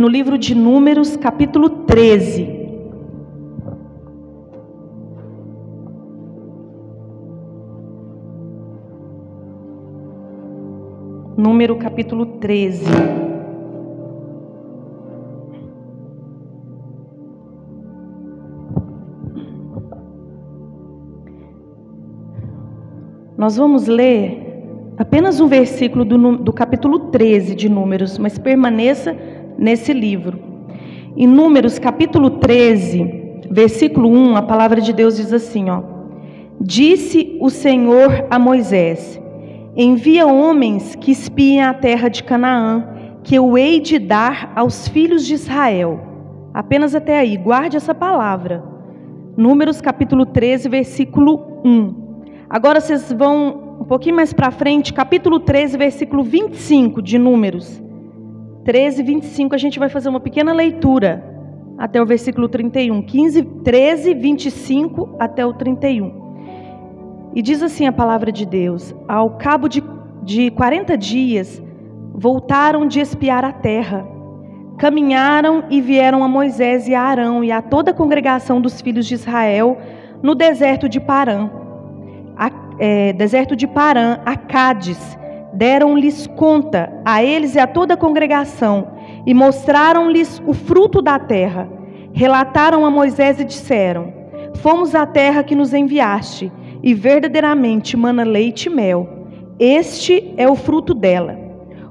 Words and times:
no 0.00 0.08
livro 0.08 0.38
de 0.38 0.54
Números, 0.54 1.14
capítulo 1.14 1.68
13. 1.68 2.58
Número 11.36 11.76
capítulo 11.76 12.24
13. 12.24 12.82
Nós 23.36 23.58
vamos 23.58 23.86
ler 23.86 24.64
apenas 24.96 25.40
um 25.40 25.46
versículo 25.46 26.06
do, 26.06 26.38
do 26.38 26.52
capítulo 26.54 27.10
13 27.10 27.54
de 27.54 27.68
Números, 27.68 28.16
mas 28.16 28.38
permaneça 28.38 29.14
nesse 29.58 29.92
livro. 29.92 30.38
Em 31.16 31.26
Números 31.26 31.78
capítulo 31.78 32.30
13, 32.30 33.38
versículo 33.50 34.08
1, 34.08 34.36
a 34.36 34.42
palavra 34.42 34.80
de 34.80 34.92
Deus 34.92 35.16
diz 35.16 35.32
assim: 35.32 35.68
ó, 35.68 35.82
Disse 36.60 37.38
o 37.40 37.48
Senhor 37.48 38.26
a 38.30 38.38
Moisés: 38.38 39.20
Envia 39.76 40.26
homens 40.26 40.94
que 40.94 41.10
espiem 41.10 41.62
a 41.62 41.72
terra 41.72 42.08
de 42.08 42.22
Canaã, 42.22 42.86
que 43.22 43.34
eu 43.34 43.56
hei 43.56 43.80
de 43.80 43.98
dar 43.98 44.52
aos 44.54 44.86
filhos 44.86 45.24
de 45.24 45.34
Israel. 45.34 46.00
Apenas 46.52 46.94
até 46.94 47.18
aí, 47.18 47.36
guarde 47.36 47.76
essa 47.76 47.94
palavra. 47.94 48.62
Números 49.36 49.80
capítulo 49.80 50.26
13, 50.26 50.68
versículo 50.68 51.60
1. 51.64 51.94
Agora 52.48 52.80
vocês 52.80 53.12
vão 53.12 53.78
um 53.80 53.84
pouquinho 53.84 54.16
mais 54.16 54.32
para 54.32 54.50
frente, 54.50 54.92
capítulo 54.92 55.40
13, 55.40 55.78
versículo 55.78 56.22
25 56.22 57.00
de 57.00 57.18
Números. 57.18 57.82
13, 58.64 59.02
25, 59.02 59.54
a 59.54 59.58
gente 59.58 59.78
vai 59.78 59.88
fazer 59.88 60.08
uma 60.08 60.20
pequena 60.20 60.52
leitura 60.52 61.24
até 61.78 62.00
o 62.00 62.06
versículo 62.06 62.48
31. 62.48 63.02
15, 63.02 63.42
13, 63.42 64.14
25 64.14 65.16
até 65.18 65.44
o 65.44 65.52
31. 65.54 67.32
E 67.34 67.42
diz 67.42 67.62
assim 67.62 67.86
a 67.86 67.92
palavra 67.92 68.30
de 68.30 68.44
Deus: 68.44 68.94
Ao 69.08 69.30
cabo 69.30 69.68
de, 69.68 69.82
de 70.22 70.50
40 70.50 70.96
dias, 70.96 71.62
voltaram 72.12 72.86
de 72.86 73.00
espiar 73.00 73.44
a 73.44 73.52
terra. 73.52 74.06
Caminharam 74.78 75.64
e 75.68 75.80
vieram 75.80 76.24
a 76.24 76.28
Moisés 76.28 76.88
e 76.88 76.94
a 76.94 77.02
Arão 77.02 77.44
e 77.44 77.52
a 77.52 77.60
toda 77.60 77.90
a 77.90 77.94
congregação 77.94 78.60
dos 78.60 78.80
filhos 78.80 79.06
de 79.06 79.14
Israel 79.14 79.78
no 80.22 80.34
deserto 80.34 80.88
de 80.88 80.98
Parã 80.98 81.50
é, 82.80 83.12
deserto 83.12 83.54
de 83.54 83.66
Parã, 83.66 84.18
a 84.24 84.34
Cádiz, 84.34 84.98
deram-lhes 85.52 86.26
conta 86.26 86.92
a 87.04 87.22
eles 87.22 87.54
e 87.54 87.58
a 87.58 87.66
toda 87.66 87.94
a 87.94 87.96
congregação 87.96 88.88
e 89.26 89.34
mostraram-lhes 89.34 90.40
o 90.46 90.52
fruto 90.52 91.02
da 91.02 91.18
terra. 91.18 91.68
Relataram 92.12 92.84
a 92.84 92.90
Moisés 92.90 93.40
e 93.40 93.44
disseram: 93.44 94.12
Fomos 94.56 94.94
à 94.94 95.06
terra 95.06 95.42
que 95.42 95.54
nos 95.54 95.72
enviaste, 95.72 96.52
e 96.82 96.94
verdadeiramente 96.94 97.96
mana 97.96 98.24
leite 98.24 98.66
e 98.66 98.70
mel. 98.70 99.08
Este 99.58 100.32
é 100.36 100.48
o 100.48 100.54
fruto 100.54 100.94
dela. 100.94 101.38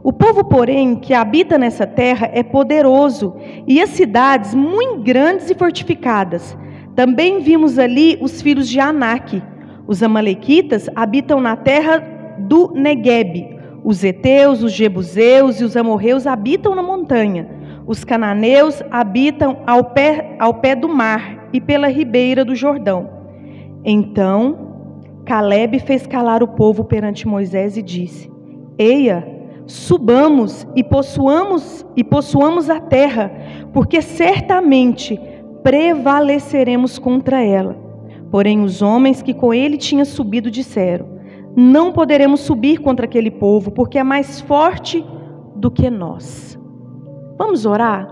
O 0.02 0.12
povo, 0.12 0.44
porém, 0.44 0.96
que 0.96 1.14
habita 1.14 1.58
nessa 1.58 1.86
terra 1.86 2.30
é 2.34 2.42
poderoso, 2.42 3.36
e 3.68 3.82
as 3.82 3.90
cidades 3.90 4.56
muito 4.56 5.04
grandes 5.04 5.50
e 5.50 5.56
fortificadas. 5.56 6.58
Também 6.96 7.40
vimos 7.40 7.78
ali 7.78 8.18
os 8.22 8.42
filhos 8.42 8.68
de 8.68 8.80
Anak, 8.80 9.42
os 9.88 10.02
amalequitas 10.02 10.90
habitam 10.96 11.40
na 11.42 11.56
terra 11.56 12.19
do 12.40 12.72
Negueb. 12.74 13.58
Os 13.84 14.04
heteus, 14.04 14.64
os 14.64 14.72
jebuseus 14.72 15.62
e 15.62 15.64
os 15.64 15.78
amorreus 15.78 16.28
habitam 16.28 16.76
na 16.76 16.84
montanha. 16.84 17.50
Os 17.86 18.04
cananeus 18.04 18.84
habitam 18.92 19.58
ao 19.66 19.84
pé, 19.84 20.36
ao 20.40 20.56
pé 20.56 20.76
do 20.76 20.88
mar 20.88 21.50
e 21.52 21.60
pela 21.60 21.88
ribeira 21.88 22.46
do 22.46 22.56
Jordão. 22.56 23.10
Então, 23.84 24.70
Caleb 25.26 25.80
fez 25.80 26.06
calar 26.06 26.44
o 26.44 26.48
povo 26.48 26.84
perante 26.84 27.28
Moisés 27.28 27.78
e 27.78 27.82
disse: 27.82 28.32
Eia, 28.78 29.28
subamos 29.66 30.68
e 30.76 30.84
possuamos 30.84 31.86
e 31.96 32.04
possuamos 32.04 32.70
a 32.70 32.80
terra, 32.80 33.32
porque 33.74 34.02
certamente 34.02 35.20
prevaleceremos 35.64 36.98
contra 36.98 37.44
ela. 37.44 37.76
Porém, 38.32 38.62
os 38.62 38.82
homens 38.82 39.22
que 39.22 39.34
com 39.34 39.54
ele 39.54 39.78
tinham 39.78 40.06
subido 40.06 40.52
disseram: 40.52 41.19
Não 41.56 41.92
poderemos 41.92 42.42
subir 42.42 42.80
contra 42.80 43.06
aquele 43.06 43.32
povo, 43.32 43.72
porque 43.72 43.98
é 43.98 44.04
mais 44.04 44.40
forte 44.42 45.06
do 45.56 45.70
que 45.70 45.90
nós. 45.90 46.58
Vamos 47.38 47.66
orar? 47.66 48.08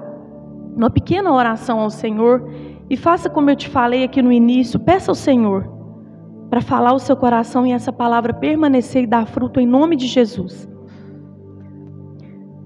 Uma 0.75 0.89
pequena 0.89 1.31
oração 1.31 1.79
ao 1.79 1.89
Senhor 1.89 2.49
e 2.89 2.95
faça 2.95 3.29
como 3.29 3.49
eu 3.49 3.55
te 3.55 3.67
falei 3.67 4.03
aqui 4.03 4.21
no 4.21 4.31
início, 4.31 4.79
peça 4.79 5.11
ao 5.11 5.15
Senhor 5.15 5.69
para 6.49 6.61
falar 6.61 6.93
o 6.93 6.99
seu 6.99 7.15
coração 7.15 7.65
e 7.65 7.71
essa 7.71 7.91
palavra 7.91 8.33
permanecer 8.33 9.03
e 9.03 9.07
dar 9.07 9.25
fruto 9.25 9.59
em 9.59 9.65
nome 9.65 9.95
de 9.95 10.07
Jesus. 10.07 10.69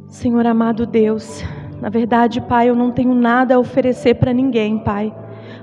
Senhor 0.08 0.46
amado 0.46 0.86
Deus, 0.86 1.44
na 1.82 1.90
verdade, 1.90 2.40
Pai, 2.42 2.70
eu 2.70 2.76
não 2.76 2.92
tenho 2.92 3.16
nada 3.16 3.56
a 3.56 3.60
oferecer 3.60 4.16
para 4.16 4.32
ninguém, 4.32 4.78
Pai. 4.78 5.12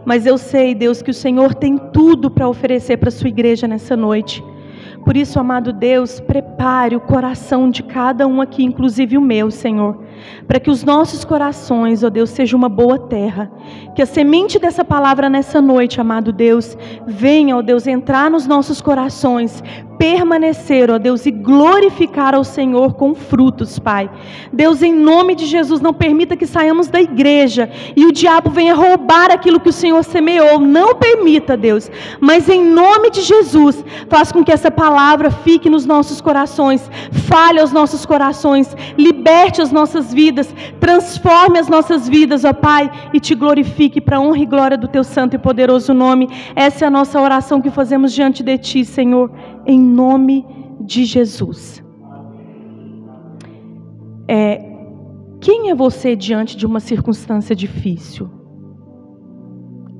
Mas 0.04 0.26
eu 0.26 0.36
sei, 0.36 0.74
Deus, 0.74 1.00
que 1.00 1.10
o 1.10 1.14
Senhor 1.14 1.54
tem 1.54 1.78
tudo 1.92 2.30
para 2.30 2.48
oferecer 2.48 2.96
para 2.96 3.08
a 3.08 3.12
sua 3.12 3.28
igreja 3.28 3.68
nessa 3.68 3.96
noite. 3.96 4.42
Por 5.08 5.16
isso, 5.16 5.40
amado 5.40 5.72
Deus, 5.72 6.20
prepare 6.20 6.94
o 6.94 7.00
coração 7.00 7.70
de 7.70 7.82
cada 7.82 8.26
um 8.26 8.42
aqui, 8.42 8.62
inclusive 8.62 9.16
o 9.16 9.22
meu, 9.22 9.50
Senhor, 9.50 10.04
para 10.48 10.58
que 10.58 10.70
os 10.70 10.82
nossos 10.82 11.26
corações, 11.26 12.02
ó 12.02 12.08
Deus, 12.08 12.30
seja 12.30 12.56
uma 12.56 12.70
boa 12.70 12.98
terra. 12.98 13.52
Que 13.94 14.00
a 14.00 14.06
semente 14.06 14.58
dessa 14.58 14.82
palavra 14.82 15.28
nessa 15.28 15.60
noite, 15.60 16.00
amado 16.00 16.32
Deus, 16.32 16.74
venha, 17.06 17.54
ó 17.58 17.60
Deus, 17.60 17.86
entrar 17.86 18.30
nos 18.30 18.46
nossos 18.46 18.80
corações, 18.80 19.62
permanecer, 19.98 20.90
ó 20.90 20.96
Deus, 20.96 21.26
e 21.26 21.30
glorificar 21.30 22.34
ao 22.34 22.44
Senhor 22.44 22.94
com 22.94 23.14
frutos, 23.14 23.78
Pai. 23.78 24.08
Deus, 24.50 24.82
em 24.82 24.94
nome 24.94 25.34
de 25.34 25.44
Jesus, 25.44 25.82
não 25.82 25.92
permita 25.92 26.36
que 26.36 26.46
saiamos 26.46 26.88
da 26.88 27.00
igreja 27.00 27.68
e 27.94 28.06
o 28.06 28.12
diabo 28.12 28.48
venha 28.48 28.74
roubar 28.74 29.30
aquilo 29.30 29.60
que 29.60 29.68
o 29.68 29.72
Senhor 29.72 30.02
semeou. 30.02 30.58
Não 30.60 30.94
permita, 30.94 31.56
Deus. 31.56 31.90
Mas 32.20 32.48
em 32.48 32.64
nome 32.64 33.10
de 33.10 33.20
Jesus, 33.20 33.84
faz 34.08 34.32
com 34.32 34.42
que 34.42 34.52
essa 34.52 34.70
palavra 34.70 35.30
fique 35.30 35.68
nos 35.68 35.84
nossos 35.84 36.20
corações, 36.22 36.88
fale 37.26 37.60
aos 37.60 37.72
nossos 37.72 38.06
corações, 38.06 38.74
liberte 38.96 39.60
as 39.60 39.72
nossas 39.72 40.14
vidas, 40.14 40.37
transforme 40.80 41.58
as 41.58 41.68
nossas 41.68 42.08
vidas, 42.08 42.44
ó 42.44 42.52
Pai, 42.52 42.90
e 43.12 43.20
te 43.20 43.34
glorifique 43.34 44.00
para 44.00 44.16
a 44.16 44.20
honra 44.20 44.38
e 44.38 44.46
glória 44.46 44.78
do 44.78 44.88
teu 44.88 45.04
santo 45.04 45.34
e 45.34 45.38
poderoso 45.38 45.94
nome. 45.94 46.28
Essa 46.54 46.84
é 46.84 46.88
a 46.88 46.90
nossa 46.90 47.20
oração 47.20 47.60
que 47.60 47.70
fazemos 47.70 48.12
diante 48.12 48.42
de 48.42 48.58
ti, 48.58 48.84
Senhor 48.84 49.30
em 49.68 49.78
nome 49.78 50.46
de 50.80 51.04
Jesus. 51.04 51.84
É, 54.26 54.64
quem 55.40 55.70
é 55.70 55.74
você 55.74 56.16
diante 56.16 56.56
de 56.56 56.66
uma 56.66 56.80
circunstância 56.80 57.54
difícil? 57.54 58.30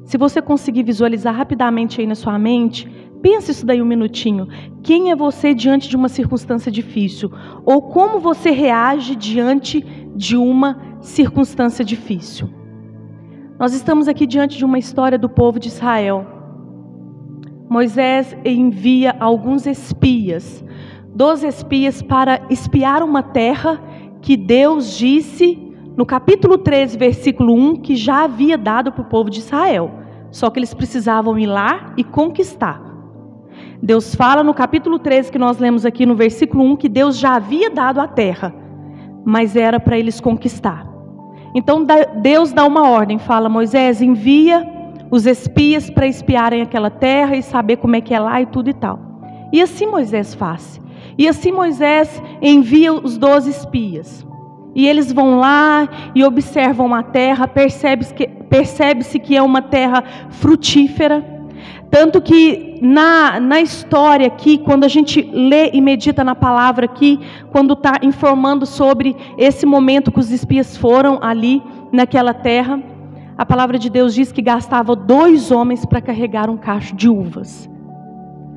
Se 0.05 0.17
você 0.17 0.41
conseguir 0.41 0.85
visualizar 0.85 1.35
rapidamente 1.35 2.01
aí 2.01 2.07
na 2.07 2.15
sua 2.15 2.39
mente, 2.39 2.91
pense 3.23 3.51
isso 3.51 3.67
daí 3.67 3.81
um 3.83 3.87
minutinho. 3.87 4.47
Quem 4.83 5.11
é 5.11 5.17
você 5.17 5.55
diante 5.55 5.89
de 5.89 5.97
uma 5.97 6.09
circunstância 6.09 6.71
difícil? 6.71 7.31
Ou 7.65 7.83
como 7.83 8.19
você 8.19 8.51
reage 8.51 9.15
diante 9.17 9.81
de 10.15 10.37
uma 10.37 10.99
circunstância 11.01 11.85
difícil? 11.85 12.49
Nós 13.59 13.75
estamos 13.75 14.09
aqui 14.09 14.27
diante 14.27 14.57
de 14.57 14.65
uma 14.65 14.79
história 14.79 15.19
do 15.19 15.29
povo 15.29 15.59
de 15.59 15.69
Israel 15.69 16.39
Moisés 17.69 18.35
envia 18.47 19.15
alguns 19.21 19.67
espias, 19.67 20.65
doze 21.15 21.47
espias 21.47 22.01
para 22.01 22.41
espiar 22.49 23.03
uma 23.03 23.23
terra 23.23 23.79
que 24.23 24.39
Deus 24.39 24.97
disse 24.97 25.59
no 25.95 26.07
capítulo 26.07 26.57
13, 26.57 26.97
versículo 26.97 27.53
1, 27.55 27.83
que 27.83 27.95
já 27.95 28.25
havia 28.25 28.57
dado 28.57 28.91
para 28.91 29.03
o 29.03 29.09
povo 29.09 29.29
de 29.29 29.41
Israel. 29.41 29.91
Só 30.31 30.49
que 30.49 30.59
eles 30.59 30.73
precisavam 30.73 31.39
ir 31.39 31.47
lá 31.47 31.93
e 31.97 32.03
conquistar. 32.03 32.88
Deus 33.83 34.15
fala 34.15 34.43
no 34.43 34.53
capítulo 34.53 34.99
13 34.99 35.31
que 35.31 35.39
nós 35.39 35.59
lemos 35.59 35.87
aqui 35.87 36.05
no 36.05 36.15
versículo 36.15 36.65
1 36.65 36.77
que 36.77 36.89
Deus 36.89 37.19
já 37.19 37.37
havia 37.37 37.71
dado 37.71 38.01
a 38.01 38.09
terra, 38.09 38.55
mas 39.25 39.55
era 39.55 39.79
para 39.79 39.99
eles 39.99 40.21
conquistar. 40.21 40.87
Então 41.55 41.87
Deus 42.21 42.53
dá 42.53 42.67
uma 42.67 42.89
ordem, 42.89 43.19
fala: 43.19 43.49
Moisés, 43.49 44.03
envia 44.03 44.67
os 45.11 45.27
espias 45.27 45.89
para 45.89 46.07
espiarem 46.07 46.61
aquela 46.61 46.91
terra 46.91 47.37
e 47.37 47.43
saber 47.43 47.77
como 47.77 47.97
é 47.97 48.01
que 48.01 48.13
é 48.13 48.21
lá 48.21 48.41
e 48.41 48.47
tudo 48.47 48.69
e 48.69 48.75
tal. 48.75 48.99
E 49.53 49.63
assim 49.63 49.87
Moisés 49.87 50.35
faz. 50.35 50.81
E 51.17 51.27
assim 51.27 51.53
Moisés 51.53 52.23
envia 52.43 52.93
os 52.93 53.17
doze 53.17 53.51
espias. 53.51 54.27
E 54.75 54.87
eles 54.87 55.13
vão 55.13 55.39
lá 55.39 55.89
e 56.15 56.23
observam 56.23 56.95
a 56.95 57.03
terra, 57.03 57.49
percebe-se 57.49 58.13
que, 58.13 58.29
percebe 58.29 59.05
que 59.05 59.37
é 59.37 59.43
uma 59.43 59.63
terra 59.63 60.05
frutífera, 60.31 61.38
Tanto 61.91 62.21
que 62.21 62.79
na, 62.83 63.41
na 63.41 63.61
história 63.61 64.27
aqui, 64.27 64.59
quando 64.59 64.85
a 64.85 64.89
gente 64.89 65.23
lê 65.23 65.71
e 65.73 65.81
medita 65.81 66.23
na 66.23 66.35
palavra 66.35 66.85
aqui, 66.85 67.19
quando 67.51 67.73
está 67.73 67.99
informando 68.03 68.67
sobre 68.67 69.17
esse 69.39 69.65
momento 69.65 70.13
que 70.13 70.21
os 70.21 70.31
espias 70.31 70.77
foram 70.77 71.19
ali 71.23 71.63
naquela 71.91 72.35
terra, 72.35 72.81
a 73.37 73.47
palavra 73.47 73.79
de 73.79 73.89
Deus 73.89 74.15
diz 74.15 74.31
que 74.31 74.43
gastava 74.43 74.95
dois 74.95 75.51
homens 75.51 75.87
para 75.87 76.01
carregar 76.01 76.51
um 76.51 76.57
cacho 76.57 76.95
de 76.95 77.09
uvas. 77.09 77.71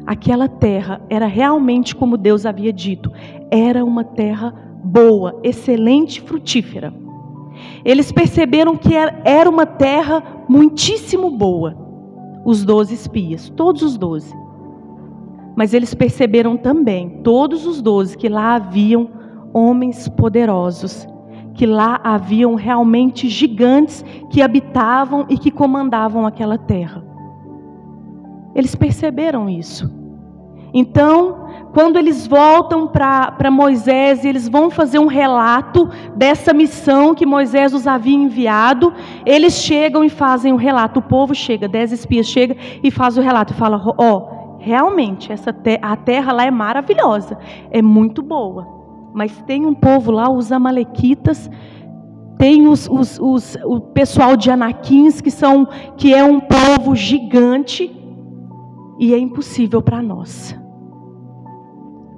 Aquela 0.06 0.50
terra 0.50 1.00
era 1.10 1.28
realmente 1.28 1.96
como 1.96 2.18
Deus 2.18 2.46
havia 2.46 2.74
dito, 2.74 3.12
era 3.50 3.86
uma 3.86 4.04
terra 4.04 4.54
boa, 4.84 5.40
excelente, 5.44 6.20
frutífera. 6.20 6.94
Eles 7.86 8.12
perceberam 8.12 8.76
que 8.76 8.94
era 8.96 9.50
uma 9.50 9.66
terra 9.66 10.24
muitíssimo 10.50 11.30
boa. 11.30 11.81
Os 12.46 12.66
doze 12.66 12.94
espias, 12.94 13.50
todos 13.50 13.82
os 13.82 13.98
doze. 13.98 14.34
Mas 15.56 15.74
eles 15.74 15.94
perceberam 15.94 16.58
também, 16.58 17.22
todos 17.24 17.66
os 17.66 17.82
doze, 17.82 18.18
que 18.18 18.30
lá 18.30 18.56
haviam 18.56 19.10
homens 19.54 20.08
poderosos, 20.10 21.08
que 21.54 21.66
lá 21.66 22.00
haviam 22.04 22.56
realmente 22.56 23.28
gigantes 23.28 24.04
que 24.30 24.42
habitavam 24.42 25.26
e 25.30 25.38
que 25.38 25.52
comandavam 25.52 26.26
aquela 26.26 26.58
terra. 26.58 27.04
Eles 28.56 28.76
perceberam 28.76 29.50
isso. 29.50 29.92
Então, 30.74 31.41
quando 31.74 31.98
eles 31.98 32.28
voltam 32.28 32.86
para 32.86 33.50
Moisés 33.50 34.24
e 34.24 34.28
eles 34.28 34.48
vão 34.48 34.70
fazer 34.70 35.00
um 35.00 35.08
relato 35.08 35.90
dessa 36.16 36.54
missão 36.54 37.16
que 37.16 37.26
Moisés 37.26 37.74
os 37.74 37.88
havia 37.88 38.16
enviado, 38.16 38.94
eles 39.26 39.54
chegam 39.54 40.04
e 40.04 40.10
fazem 40.10 40.52
o 40.52 40.56
um 40.56 40.58
relato. 40.58 41.00
O 41.00 41.04
povo 41.04 41.34
chega, 41.34 41.68
dez 41.68 41.92
espias 41.92 42.28
chega 42.28 42.58
e 42.84 42.92
faz 42.92 43.18
o 43.18 43.22
relato 43.22 43.54
e 43.54 43.56
fala: 43.56 43.82
ó, 43.86 43.94
oh, 43.98 44.58
realmente 44.60 45.32
essa 45.32 45.54
te 45.54 45.80
a 45.82 45.96
terra 45.96 46.34
lá 46.34 46.46
é 46.46 46.52
maravilhosa, 46.52 47.38
é 47.70 47.82
muito 47.82 48.22
boa, 48.22 48.68
mas 49.14 49.42
tem 49.44 49.66
um 49.66 49.74
povo 49.74 50.12
lá, 50.12 50.30
os 50.30 50.52
amalequitas, 50.52 51.50
tem 52.38 52.68
os, 52.68 52.88
os, 52.90 53.18
os, 53.18 53.58
o 53.64 53.80
pessoal 53.80 54.36
de 54.36 54.52
Anaquins 54.52 55.22
que 55.22 55.32
são 55.32 55.68
que 55.96 56.14
é 56.14 56.24
um 56.24 56.42
povo 56.42 56.96
gigante 56.96 57.90
e 59.00 59.14
é 59.14 59.18
impossível 59.18 59.82
para 59.82 60.02
nós 60.02 60.61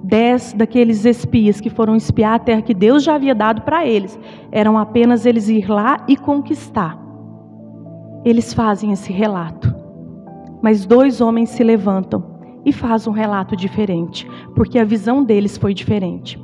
dez 0.04 0.52
daqueles 0.52 1.06
espias 1.06 1.60
que 1.60 1.70
foram 1.70 1.96
espiar 1.96 2.34
a 2.34 2.38
terra 2.38 2.62
que 2.62 2.74
Deus 2.74 3.02
já 3.02 3.14
havia 3.14 3.34
dado 3.34 3.62
para 3.62 3.86
eles, 3.86 4.18
eram 4.52 4.76
apenas 4.76 5.24
eles 5.24 5.48
ir 5.48 5.68
lá 5.68 6.04
e 6.06 6.16
conquistar. 6.16 6.98
Eles 8.24 8.52
fazem 8.52 8.92
esse 8.92 9.12
relato. 9.12 9.74
Mas 10.62 10.84
dois 10.84 11.20
homens 11.20 11.50
se 11.50 11.64
levantam 11.64 12.22
e 12.64 12.72
fazem 12.72 13.12
um 13.12 13.16
relato 13.16 13.56
diferente, 13.56 14.28
porque 14.54 14.78
a 14.78 14.84
visão 14.84 15.24
deles 15.24 15.56
foi 15.56 15.74
diferente. 15.74 16.38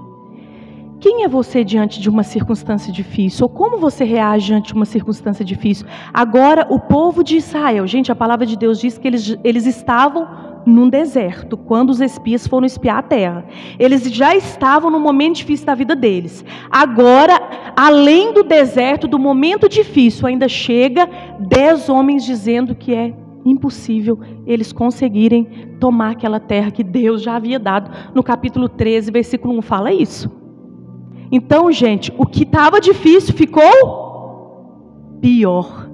Quem 0.99 1.25
é 1.25 1.29
você 1.29 1.65
diante 1.65 1.99
de 1.99 2.11
uma 2.11 2.23
circunstância 2.23 2.93
difícil? 2.93 3.45
Ou 3.45 3.49
como 3.49 3.79
você 3.79 4.05
reage 4.05 4.49
diante 4.49 4.69
de 4.69 4.75
uma 4.75 4.85
circunstância 4.85 5.43
difícil? 5.43 5.87
Agora, 6.13 6.67
o 6.69 6.79
povo 6.79 7.25
de 7.25 7.37
Israel, 7.37 7.87
gente, 7.87 8.13
a 8.13 8.15
palavra 8.15 8.45
de 8.45 8.57
Deus 8.57 8.79
diz 8.79 8.99
que 8.99 9.09
eles, 9.09 9.39
eles 9.43 9.65
estavam 9.65 10.50
num 10.67 10.89
deserto, 10.89 11.57
quando 11.57 11.91
os 11.91 12.01
espias 12.01 12.47
foram 12.47 12.67
espiar 12.67 12.99
a 12.99 13.03
terra. 13.03 13.45
Eles 13.79 14.03
já 14.05 14.35
estavam 14.37 14.91
no 14.91 15.01
momento 15.01 15.37
difícil 15.37 15.67
da 15.67 15.75
vida 15.75 15.97
deles. 15.97 16.45
Agora, 16.71 17.41
além 17.77 18.33
do 18.33 18.43
deserto, 18.43 19.09
do 19.09 19.19
momento 19.19 19.69
difícil, 19.69 20.27
ainda 20.27 20.49
chega 20.49 21.09
dez 21.39 21.89
homens 21.89 22.25
dizendo 22.25 22.75
que 22.75 22.95
é 22.95 23.15
impossível 23.45 24.19
eles 24.47 24.73
conseguirem 24.73 25.45
tomar 25.81 26.11
aquela 26.11 26.39
terra 26.39 26.71
que 26.71 26.85
Deus 26.85 27.23
já 27.23 27.37
havia 27.37 27.59
dado. 27.59 27.91
No 28.15 28.23
capítulo 28.23 28.69
13, 28.69 29.11
versículo 29.11 29.57
1 29.59 29.63
fala 29.63 29.93
isso. 29.93 30.31
Então, 31.33 31.71
gente, 31.71 32.13
o 32.19 32.27
que 32.27 32.43
estava 32.43 32.81
difícil 32.81 33.35
ficou 33.35 35.19
pior. 35.21 35.89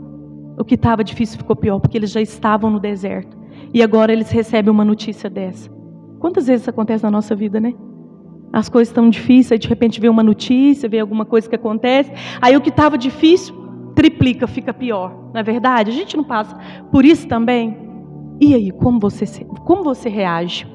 O 0.59 0.65
que 0.65 0.75
estava 0.75 1.05
difícil 1.05 1.37
ficou 1.37 1.55
pior, 1.55 1.79
porque 1.79 1.99
eles 1.99 2.11
já 2.11 2.21
estavam 2.21 2.71
no 2.71 2.81
deserto. 2.81 3.36
E 3.77 3.83
agora 3.83 4.11
eles 4.11 4.31
recebem 4.31 4.73
uma 4.73 4.87
notícia 4.87 5.29
dessa. 5.29 5.71
Quantas 6.19 6.47
vezes 6.47 6.63
isso 6.63 6.71
acontece 6.71 7.05
na 7.05 7.11
nossa 7.11 7.37
vida, 7.37 7.61
né? 7.61 7.75
As 8.51 8.71
coisas 8.71 8.89
estão 8.89 9.11
difíceis, 9.11 9.53
aí 9.53 9.59
de 9.59 9.69
repente 9.69 10.01
vê 10.01 10.09
uma 10.09 10.23
notícia, 10.23 10.89
vê 10.89 10.99
alguma 10.99 11.27
coisa 11.27 11.47
que 11.47 11.57
acontece, 11.57 12.11
aí 12.41 12.57
o 12.57 12.61
que 12.63 12.71
estava 12.71 12.97
difícil 12.97 13.55
triplica, 13.95 14.47
fica 14.47 14.73
pior. 14.73 15.29
Não 15.31 15.39
é 15.39 15.43
verdade? 15.43 15.91
A 15.91 15.93
gente 15.93 16.17
não 16.17 16.25
passa 16.25 16.57
por 16.91 17.05
isso 17.05 17.29
também. 17.29 17.77
E 18.41 18.55
aí, 18.55 18.71
como 18.71 18.99
você, 18.99 19.27
como 19.67 19.85
você 19.85 20.09
reage? 20.09 20.67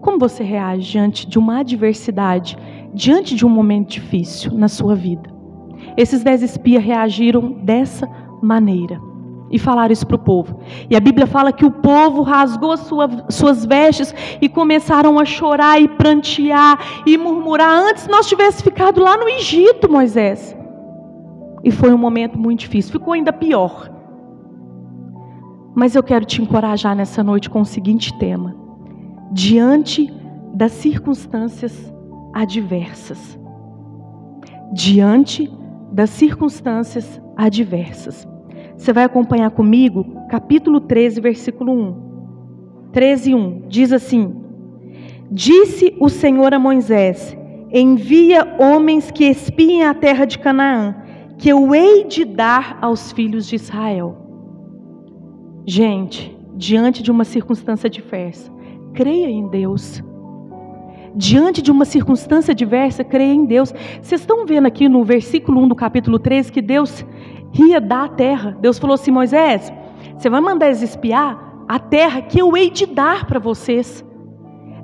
Como 0.00 0.18
você 0.18 0.42
reage 0.42 0.90
diante 0.90 1.28
de 1.28 1.38
uma 1.38 1.60
adversidade, 1.60 2.58
diante 2.92 3.36
de 3.36 3.46
um 3.46 3.50
momento 3.50 3.88
difícil 3.88 4.52
na 4.54 4.66
sua 4.66 4.96
vida? 4.96 5.30
Esses 5.96 6.24
dez 6.24 6.42
espias 6.42 6.82
reagiram 6.82 7.52
dessa 7.62 8.08
maneira 8.42 9.09
e 9.50 9.58
falaram 9.58 9.92
isso 9.92 10.06
para 10.06 10.16
o 10.16 10.18
povo. 10.18 10.60
E 10.88 10.96
a 10.96 11.00
Bíblia 11.00 11.26
fala 11.26 11.52
que 11.52 11.64
o 11.64 11.70
povo 11.70 12.22
rasgou 12.22 12.76
sua, 12.76 13.08
suas 13.28 13.64
vestes 13.64 14.14
e 14.40 14.48
começaram 14.48 15.18
a 15.18 15.24
chorar 15.24 15.80
e 15.80 15.88
prantear 15.88 16.78
e 17.04 17.18
murmurar. 17.18 17.70
Antes 17.70 18.06
nós 18.06 18.28
tivéssemos 18.28 18.62
ficado 18.62 19.00
lá 19.00 19.16
no 19.16 19.28
Egito, 19.28 19.90
Moisés. 19.90 20.56
E 21.64 21.70
foi 21.70 21.92
um 21.92 21.98
momento 21.98 22.38
muito 22.38 22.60
difícil. 22.60 22.92
Ficou 22.92 23.12
ainda 23.12 23.32
pior. 23.32 23.90
Mas 25.74 25.94
eu 25.94 26.02
quero 26.02 26.24
te 26.24 26.40
encorajar 26.40 26.94
nessa 26.94 27.22
noite 27.22 27.50
com 27.50 27.60
o 27.60 27.66
seguinte 27.66 28.16
tema: 28.18 28.54
diante 29.32 30.12
das 30.54 30.72
circunstâncias 30.72 31.92
adversas. 32.32 33.38
Diante 34.72 35.50
das 35.92 36.10
circunstâncias 36.10 37.20
adversas. 37.36 38.29
Você 38.80 38.94
vai 38.94 39.04
acompanhar 39.04 39.50
comigo, 39.50 40.06
capítulo 40.30 40.80
13, 40.80 41.20
versículo 41.20 41.70
1. 41.70 42.90
13, 42.92 43.34
1. 43.34 43.62
Diz 43.68 43.92
assim: 43.92 44.34
Disse 45.30 45.94
o 46.00 46.08
Senhor 46.08 46.54
a 46.54 46.58
Moisés: 46.58 47.36
Envia 47.70 48.56
homens 48.58 49.10
que 49.10 49.26
espiem 49.26 49.84
a 49.84 49.92
terra 49.92 50.24
de 50.24 50.38
Canaã, 50.38 50.96
que 51.36 51.50
eu 51.50 51.74
hei 51.74 52.04
de 52.04 52.24
dar 52.24 52.78
aos 52.80 53.12
filhos 53.12 53.46
de 53.46 53.56
Israel. 53.56 54.16
Gente, 55.66 56.34
diante 56.56 57.02
de 57.02 57.10
uma 57.10 57.24
circunstância 57.24 57.90
diversa, 57.90 58.50
creia 58.94 59.28
em 59.28 59.46
Deus. 59.46 60.02
Diante 61.14 61.60
de 61.60 61.70
uma 61.70 61.84
circunstância 61.84 62.54
diversa, 62.54 63.04
creia 63.04 63.34
em 63.34 63.44
Deus. 63.44 63.74
Vocês 64.00 64.22
estão 64.22 64.46
vendo 64.46 64.66
aqui 64.66 64.88
no 64.88 65.04
versículo 65.04 65.60
1 65.64 65.68
do 65.68 65.74
capítulo 65.74 66.18
13 66.18 66.50
que 66.50 66.62
Deus 66.62 67.04
ia 67.54 67.80
dar 67.80 68.04
a 68.04 68.08
terra. 68.08 68.56
Deus 68.60 68.78
falou 68.78 68.94
assim: 68.94 69.10
Moisés, 69.10 69.72
você 70.16 70.28
vai 70.28 70.40
mandar 70.40 70.66
eles 70.66 70.82
espiar 70.82 71.64
a 71.68 71.78
terra 71.78 72.22
que 72.22 72.40
eu 72.40 72.56
hei 72.56 72.70
de 72.70 72.86
dar 72.86 73.26
para 73.26 73.38
vocês. 73.38 74.04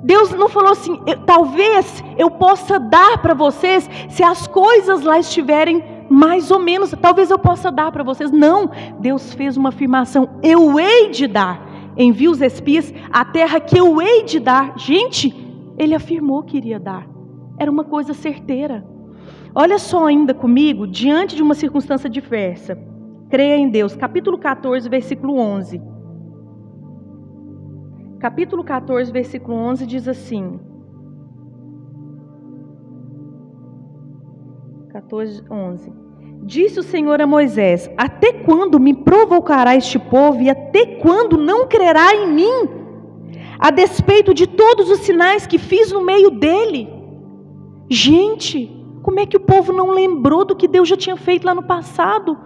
Deus 0.03 0.31
não 0.31 0.47
falou 0.47 0.71
assim, 0.71 0.97
talvez 1.25 2.03
eu 2.17 2.29
possa 2.29 2.79
dar 2.79 3.17
para 3.17 3.33
vocês 3.33 3.89
se 4.09 4.23
as 4.23 4.47
coisas 4.47 5.03
lá 5.03 5.19
estiverem 5.19 5.83
mais 6.09 6.49
ou 6.51 6.59
menos, 6.59 6.95
talvez 7.01 7.29
eu 7.29 7.37
possa 7.37 7.69
dar 7.69 7.91
para 7.91 8.03
vocês. 8.03 8.31
Não, 8.31 8.69
Deus 8.99 9.33
fez 9.33 9.57
uma 9.57 9.69
afirmação: 9.69 10.29
eu 10.41 10.79
hei 10.79 11.09
de 11.09 11.27
dar. 11.27 11.65
Envia 11.97 12.29
os 12.29 12.41
espias 12.41 12.93
a 13.11 13.25
terra 13.25 13.59
que 13.59 13.77
eu 13.77 14.01
hei 14.01 14.23
de 14.23 14.39
dar. 14.39 14.77
Gente, 14.77 15.35
ele 15.77 15.95
afirmou 15.95 16.43
que 16.43 16.57
iria 16.57 16.79
dar. 16.79 17.07
Era 17.57 17.71
uma 17.71 17.83
coisa 17.83 18.13
certeira. 18.13 18.85
Olha 19.53 19.79
só 19.79 20.05
ainda 20.05 20.33
comigo, 20.33 20.87
diante 20.87 21.35
de 21.35 21.43
uma 21.43 21.55
circunstância 21.55 22.09
diversa. 22.09 22.77
Creia 23.29 23.57
em 23.57 23.69
Deus. 23.69 23.95
Capítulo 23.95 24.37
14, 24.37 24.87
versículo 24.87 25.37
11. 25.37 25.81
Capítulo 28.19 28.63
14, 28.63 29.11
versículo 29.11 29.55
11 29.57 29.85
diz 29.85 30.07
assim: 30.07 30.59
14, 34.91 35.43
11. 35.49 35.93
Disse 36.43 36.79
o 36.79 36.83
Senhor 36.83 37.21
a 37.21 37.27
Moisés: 37.27 37.89
Até 37.97 38.33
quando 38.33 38.79
me 38.79 38.93
provocará 38.93 39.75
este 39.75 39.99
povo 39.99 40.41
e 40.41 40.49
até 40.49 40.97
quando 40.97 41.37
não 41.37 41.67
crerá 41.67 42.15
em 42.15 42.33
mim? 42.33 42.69
A 43.59 43.71
despeito 43.71 44.33
de 44.33 44.47
todos 44.47 44.89
os 44.89 44.99
sinais 44.99 45.45
que 45.45 45.57
fiz 45.57 45.91
no 45.91 46.03
meio 46.03 46.31
dele. 46.31 46.87
Gente, 47.89 48.76
como 49.07 49.21
é 49.21 49.25
que 49.25 49.37
o 49.37 49.39
povo 49.39 49.71
não 49.71 49.91
lembrou 49.91 50.43
do 50.43 50.53
que 50.53 50.67
Deus 50.67 50.89
já 50.89 50.97
tinha 50.97 51.15
feito 51.15 51.45
lá 51.45 51.55
no 51.55 51.63
passado? 51.63 52.37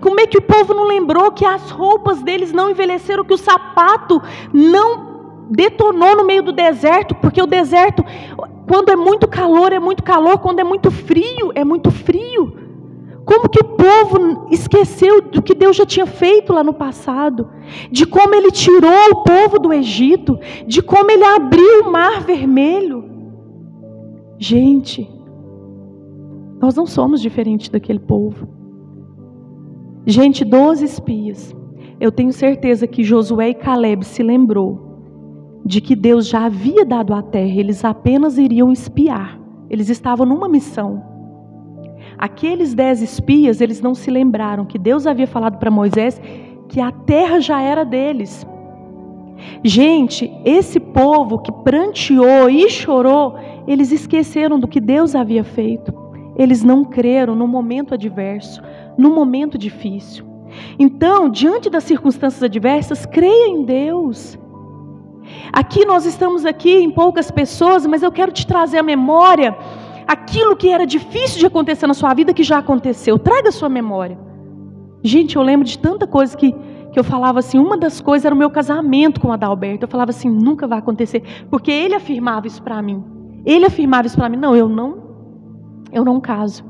Como 0.00 0.20
é 0.20 0.28
que 0.28 0.38
o 0.38 0.42
povo 0.42 0.72
não 0.72 0.84
lembrou 0.84 1.32
que 1.32 1.44
as 1.44 1.72
roupas 1.72 2.22
deles 2.22 2.52
não 2.52 2.70
envelheceram, 2.70 3.24
que 3.24 3.34
o 3.34 3.36
sapato 3.36 4.22
não 4.52 5.48
detonou 5.50 6.16
no 6.16 6.24
meio 6.24 6.40
do 6.44 6.52
deserto? 6.52 7.16
Porque 7.16 7.42
o 7.42 7.48
deserto, 7.48 8.04
quando 8.68 8.90
é 8.90 8.96
muito 8.96 9.26
calor, 9.26 9.72
é 9.72 9.80
muito 9.80 10.04
calor, 10.04 10.38
quando 10.38 10.60
é 10.60 10.64
muito 10.64 10.88
frio, 10.88 11.50
é 11.52 11.64
muito 11.64 11.90
frio. 11.90 12.60
Como 13.24 13.48
que 13.48 13.58
o 13.58 13.70
povo 13.76 14.46
esqueceu 14.52 15.20
do 15.20 15.42
que 15.42 15.52
Deus 15.52 15.74
já 15.74 15.84
tinha 15.84 16.06
feito 16.06 16.52
lá 16.52 16.62
no 16.62 16.74
passado, 16.74 17.50
de 17.90 18.06
como 18.06 18.36
ele 18.36 18.52
tirou 18.52 19.10
o 19.10 19.24
povo 19.24 19.58
do 19.58 19.72
Egito, 19.72 20.38
de 20.64 20.80
como 20.80 21.10
ele 21.10 21.24
abriu 21.24 21.82
o 21.82 21.90
mar 21.90 22.20
vermelho. 22.20 23.02
Gente, 24.38 25.12
nós 26.60 26.74
não 26.74 26.86
somos 26.86 27.20
diferentes 27.20 27.68
daquele 27.68 27.98
povo. 27.98 28.48
Gente, 30.06 30.44
doze 30.44 30.84
espias. 30.84 31.54
Eu 32.00 32.12
tenho 32.12 32.32
certeza 32.32 32.86
que 32.86 33.02
Josué 33.02 33.50
e 33.50 33.54
Caleb 33.54 34.04
se 34.04 34.22
lembrou 34.22 34.84
de 35.64 35.80
que 35.80 35.96
Deus 35.96 36.28
já 36.28 36.44
havia 36.44 36.84
dado 36.84 37.14
a 37.14 37.22
terra, 37.22 37.58
eles 37.58 37.84
apenas 37.84 38.36
iriam 38.36 38.70
espiar. 38.70 39.40
Eles 39.70 39.88
estavam 39.88 40.26
numa 40.26 40.48
missão. 40.48 41.02
Aqueles 42.18 42.74
dez 42.74 43.00
espias, 43.00 43.60
eles 43.60 43.80
não 43.80 43.94
se 43.94 44.10
lembraram 44.10 44.66
que 44.66 44.78
Deus 44.78 45.06
havia 45.06 45.26
falado 45.26 45.58
para 45.58 45.70
Moisés 45.70 46.20
que 46.68 46.80
a 46.80 46.92
terra 46.92 47.40
já 47.40 47.62
era 47.62 47.84
deles. 47.84 48.46
Gente, 49.62 50.30
esse 50.44 50.78
povo 50.78 51.38
que 51.38 51.50
pranteou 51.50 52.48
e 52.48 52.68
chorou, 52.68 53.36
eles 53.66 53.90
esqueceram 53.90 54.60
do 54.60 54.68
que 54.68 54.80
Deus 54.80 55.14
havia 55.14 55.42
feito. 55.42 56.03
Eles 56.36 56.62
não 56.62 56.84
creram 56.84 57.34
no 57.34 57.46
momento 57.46 57.94
adverso, 57.94 58.62
no 58.98 59.10
momento 59.10 59.56
difícil. 59.56 60.24
Então, 60.78 61.28
diante 61.28 61.68
das 61.68 61.84
circunstâncias 61.84 62.42
adversas, 62.42 63.06
creia 63.06 63.48
em 63.48 63.64
Deus. 63.64 64.38
Aqui 65.52 65.84
nós 65.84 66.04
estamos 66.04 66.44
aqui 66.44 66.76
em 66.76 66.90
poucas 66.90 67.30
pessoas, 67.30 67.86
mas 67.86 68.02
eu 68.02 68.12
quero 68.12 68.32
te 68.32 68.46
trazer 68.46 68.78
à 68.78 68.82
memória 68.82 69.56
aquilo 70.06 70.56
que 70.56 70.68
era 70.68 70.86
difícil 70.86 71.38
de 71.38 71.46
acontecer 71.46 71.86
na 71.86 71.94
sua 71.94 72.12
vida 72.14 72.34
que 72.34 72.42
já 72.42 72.58
aconteceu. 72.58 73.18
Traga 73.18 73.48
a 73.48 73.52
sua 73.52 73.68
memória. 73.68 74.18
Gente, 75.02 75.36
eu 75.36 75.42
lembro 75.42 75.66
de 75.66 75.78
tanta 75.78 76.06
coisa 76.06 76.36
que, 76.36 76.52
que 76.92 76.98
eu 76.98 77.04
falava 77.04 77.38
assim. 77.38 77.58
Uma 77.58 77.76
das 77.76 78.00
coisas 78.00 78.24
era 78.24 78.34
o 78.34 78.38
meu 78.38 78.50
casamento 78.50 79.20
com 79.20 79.28
o 79.28 79.32
Adalberto. 79.32 79.84
Eu 79.84 79.88
falava 79.88 80.10
assim, 80.10 80.28
nunca 80.28 80.66
vai 80.66 80.78
acontecer, 80.78 81.22
porque 81.50 81.70
ele 81.70 81.94
afirmava 81.94 82.46
isso 82.46 82.62
para 82.62 82.80
mim. 82.82 83.02
Ele 83.44 83.66
afirmava 83.66 84.06
isso 84.06 84.16
para 84.16 84.28
mim. 84.28 84.36
Não, 84.36 84.54
eu 84.56 84.68
não, 84.68 85.03
eu 85.94 86.04
não 86.04 86.20
caso. 86.20 86.64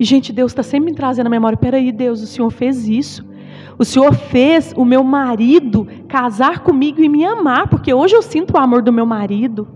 E 0.00 0.04
gente, 0.04 0.32
Deus 0.32 0.50
está 0.50 0.62
sempre 0.62 0.90
me 0.90 0.96
trazendo 0.96 1.26
à 1.26 1.30
memória. 1.30 1.56
Peraí, 1.56 1.92
Deus, 1.92 2.22
o 2.22 2.26
Senhor 2.26 2.50
fez 2.50 2.88
isso. 2.88 3.24
O 3.78 3.84
Senhor 3.84 4.12
fez 4.14 4.72
o 4.76 4.84
meu 4.84 5.04
marido 5.04 5.86
casar 6.08 6.60
comigo 6.60 7.00
e 7.00 7.08
me 7.08 7.24
amar, 7.24 7.68
porque 7.68 7.92
hoje 7.92 8.16
eu 8.16 8.22
sinto 8.22 8.54
o 8.54 8.58
amor 8.58 8.82
do 8.82 8.92
meu 8.92 9.06
marido. 9.06 9.68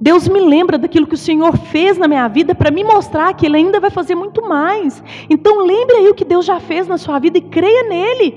Deus 0.00 0.26
me 0.28 0.40
lembra 0.40 0.78
daquilo 0.78 1.06
que 1.06 1.14
o 1.14 1.18
Senhor 1.18 1.56
fez 1.56 1.98
na 1.98 2.08
minha 2.08 2.26
vida 2.28 2.54
para 2.54 2.70
me 2.70 2.82
mostrar 2.82 3.34
que 3.34 3.44
Ele 3.44 3.56
ainda 3.56 3.78
vai 3.78 3.90
fazer 3.90 4.14
muito 4.14 4.46
mais. 4.48 5.02
Então 5.28 5.66
lembre 5.66 5.96
aí 5.96 6.08
o 6.08 6.14
que 6.14 6.24
Deus 6.24 6.46
já 6.46 6.58
fez 6.58 6.86
na 6.88 6.96
sua 6.96 7.18
vida 7.18 7.36
e 7.36 7.42
creia 7.42 7.88
nele. 7.88 8.34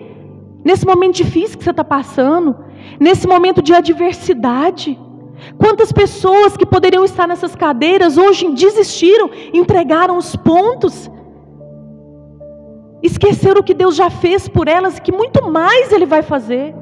Nesse 0.65 0.85
momento 0.85 1.15
difícil 1.15 1.57
que 1.57 1.63
você 1.63 1.71
está 1.71 1.83
passando, 1.83 2.55
nesse 2.99 3.27
momento 3.27 3.61
de 3.61 3.73
adversidade. 3.73 4.99
Quantas 5.57 5.91
pessoas 5.91 6.57
que 6.57 6.65
poderiam 6.65 7.03
estar 7.03 7.27
nessas 7.27 7.55
cadeiras 7.55 8.17
hoje 8.17 8.49
desistiram, 8.49 9.29
entregaram 9.53 10.17
os 10.17 10.35
pontos, 10.35 11.09
esqueceram 13.01 13.61
o 13.61 13.63
que 13.63 13.73
Deus 13.73 13.95
já 13.95 14.09
fez 14.09 14.47
por 14.47 14.67
elas 14.67 14.97
e 14.97 15.01
que 15.01 15.11
muito 15.11 15.49
mais 15.49 15.91
Ele 15.91 16.05
vai 16.05 16.21
fazer. 16.21 16.73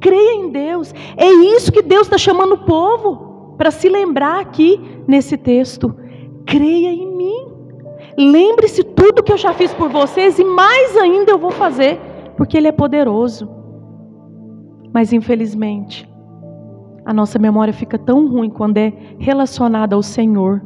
Creia 0.00 0.34
em 0.34 0.50
Deus. 0.50 0.92
É 1.16 1.28
isso 1.28 1.70
que 1.70 1.82
Deus 1.82 2.02
está 2.02 2.18
chamando 2.18 2.54
o 2.54 2.64
povo 2.64 3.54
para 3.56 3.70
se 3.70 3.88
lembrar 3.88 4.40
aqui 4.40 4.80
nesse 5.06 5.36
texto. 5.36 5.94
Creia 6.44 6.90
em 6.90 7.06
mim. 7.06 7.46
Lembre-se 8.18 8.82
tudo 8.82 9.22
que 9.22 9.32
eu 9.32 9.38
já 9.38 9.54
fiz 9.54 9.72
por 9.72 9.88
vocês 9.88 10.38
e 10.38 10.44
mais 10.44 10.96
ainda 10.96 11.30
eu 11.30 11.38
vou 11.38 11.50
fazer, 11.50 11.98
porque 12.36 12.56
Ele 12.56 12.68
é 12.68 12.72
poderoso. 12.72 13.48
Mas 14.92 15.12
infelizmente, 15.12 16.11
a 17.04 17.12
nossa 17.12 17.38
memória 17.38 17.72
fica 17.72 17.98
tão 17.98 18.28
ruim 18.28 18.50
quando 18.50 18.78
é 18.78 18.92
relacionada 19.18 19.96
ao 19.96 20.02
Senhor 20.02 20.62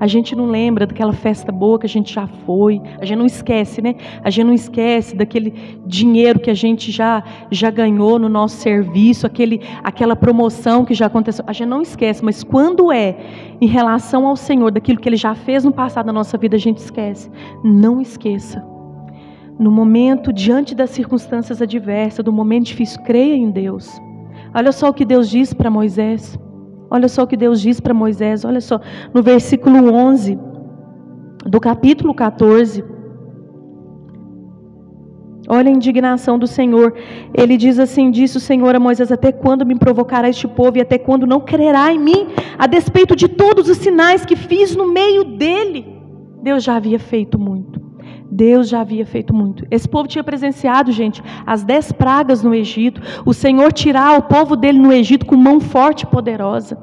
a 0.00 0.06
gente 0.06 0.36
não 0.36 0.46
lembra 0.46 0.86
daquela 0.86 1.12
festa 1.12 1.50
boa 1.50 1.78
que 1.78 1.86
a 1.86 1.88
gente 1.88 2.14
já 2.14 2.26
foi. 2.26 2.80
A 3.00 3.04
gente 3.04 3.18
não 3.18 3.26
esquece, 3.26 3.82
né? 3.82 3.96
A 4.22 4.30
gente 4.30 4.46
não 4.46 4.54
esquece 4.54 5.16
daquele 5.16 5.52
dinheiro 5.84 6.38
que 6.38 6.50
a 6.50 6.54
gente 6.54 6.92
já 6.92 7.22
já 7.50 7.70
ganhou 7.70 8.18
no 8.18 8.28
nosso 8.28 8.56
serviço, 8.56 9.26
aquele 9.26 9.60
aquela 9.82 10.14
promoção 10.14 10.84
que 10.84 10.94
já 10.94 11.06
aconteceu. 11.06 11.44
A 11.48 11.52
gente 11.52 11.68
não 11.68 11.82
esquece, 11.82 12.24
mas 12.24 12.44
quando 12.44 12.92
é 12.92 13.16
em 13.60 13.66
relação 13.66 14.26
ao 14.26 14.36
Senhor, 14.36 14.70
daquilo 14.70 15.00
que 15.00 15.08
ele 15.08 15.16
já 15.16 15.34
fez 15.34 15.64
no 15.64 15.72
passado 15.72 16.06
na 16.06 16.12
nossa 16.12 16.38
vida, 16.38 16.54
a 16.54 16.60
gente 16.60 16.78
esquece. 16.78 17.28
Não 17.64 18.00
esqueça. 18.00 18.64
No 19.58 19.72
momento 19.72 20.32
diante 20.32 20.76
das 20.76 20.90
circunstâncias 20.90 21.60
adversas, 21.60 22.24
do 22.24 22.32
momento 22.32 22.66
difícil, 22.66 23.02
creia 23.02 23.34
em 23.34 23.50
Deus. 23.50 24.00
Olha 24.54 24.72
só 24.72 24.88
o 24.88 24.94
que 24.94 25.04
Deus 25.04 25.28
disse 25.28 25.54
para 25.54 25.70
Moisés. 25.70 26.38
Olha 26.90 27.08
só 27.08 27.22
o 27.22 27.26
que 27.26 27.36
Deus 27.36 27.60
diz 27.60 27.80
para 27.80 27.92
Moisés, 27.92 28.44
olha 28.44 28.60
só, 28.60 28.80
no 29.12 29.22
versículo 29.22 29.92
11 29.92 30.38
do 31.44 31.60
capítulo 31.60 32.14
14. 32.14 32.82
Olha 35.50 35.68
a 35.70 35.72
indignação 35.72 36.38
do 36.38 36.46
Senhor. 36.46 36.94
Ele 37.32 37.56
diz 37.56 37.78
assim: 37.78 38.10
Disse 38.10 38.36
o 38.36 38.40
Senhor 38.40 38.74
a 38.74 38.80
Moisés: 38.80 39.10
Até 39.10 39.32
quando 39.32 39.64
me 39.64 39.74
provocará 39.74 40.28
este 40.28 40.46
povo 40.46 40.76
e 40.76 40.80
até 40.80 40.98
quando 40.98 41.26
não 41.26 41.40
crerá 41.40 41.92
em 41.92 41.98
mim, 41.98 42.28
a 42.58 42.66
despeito 42.66 43.16
de 43.16 43.28
todos 43.28 43.68
os 43.68 43.78
sinais 43.78 44.26
que 44.26 44.36
fiz 44.36 44.76
no 44.76 44.86
meio 44.92 45.24
dele? 45.24 45.86
Deus 46.42 46.62
já 46.62 46.76
havia 46.76 46.98
feito 46.98 47.38
muito. 47.38 47.87
Deus 48.30 48.68
já 48.68 48.80
havia 48.80 49.06
feito 49.06 49.34
muito. 49.34 49.66
Esse 49.70 49.88
povo 49.88 50.08
tinha 50.08 50.22
presenciado, 50.22 50.92
gente, 50.92 51.22
as 51.46 51.64
dez 51.64 51.90
pragas 51.90 52.42
no 52.42 52.54
Egito. 52.54 53.00
O 53.24 53.32
Senhor 53.32 53.72
tirar 53.72 54.18
o 54.18 54.22
povo 54.22 54.54
dele 54.54 54.78
no 54.78 54.92
Egito 54.92 55.26
com 55.26 55.36
mão 55.36 55.60
forte 55.60 56.02
e 56.02 56.06
poderosa. 56.06 56.78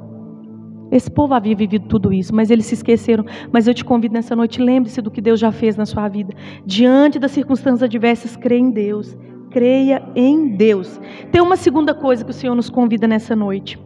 Esse 0.92 1.10
povo 1.10 1.34
havia 1.34 1.56
vivido 1.56 1.88
tudo 1.88 2.14
isso, 2.14 2.34
mas 2.34 2.50
eles 2.50 2.66
se 2.66 2.76
esqueceram. 2.76 3.26
Mas 3.52 3.68
eu 3.68 3.74
te 3.74 3.84
convido 3.84 4.14
nessa 4.14 4.36
noite, 4.36 4.62
lembre-se 4.62 5.02
do 5.02 5.12
que 5.12 5.22
Deus 5.22 5.40
já 5.40 5.52
fez 5.52 5.76
na 5.76 5.86
sua 5.86 6.08
vida. 6.08 6.34
Diante 6.66 7.20
das 7.20 7.32
circunstâncias 7.32 7.84
adversas, 7.84 8.36
creia 8.36 8.60
em 8.60 8.72
Deus. 8.72 9.18
Creia 9.50 10.04
em 10.16 10.50
Deus. 10.56 11.00
Tem 11.32 11.42
uma 11.42 11.56
segunda 11.56 11.94
coisa 11.94 12.24
que 12.24 12.32
o 12.32 12.34
Senhor 12.34 12.56
nos 12.56 12.70
convida 12.70 13.08
nessa 13.08 13.36
noite. 13.36 13.80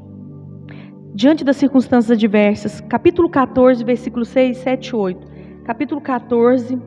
Diante 1.14 1.44
das 1.44 1.58
circunstâncias 1.58 2.12
adversas, 2.12 2.82
capítulo 2.82 3.30
14, 3.30 3.84
versículo 3.84 4.24
6, 4.24 4.58
7 4.58 4.96
8. 4.96 5.28
Capítulo 5.66 6.02
14, 6.02 6.80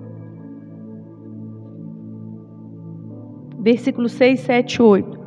versículo 3.63 4.09
6, 4.09 4.41
7, 4.41 4.83
8. 4.83 5.19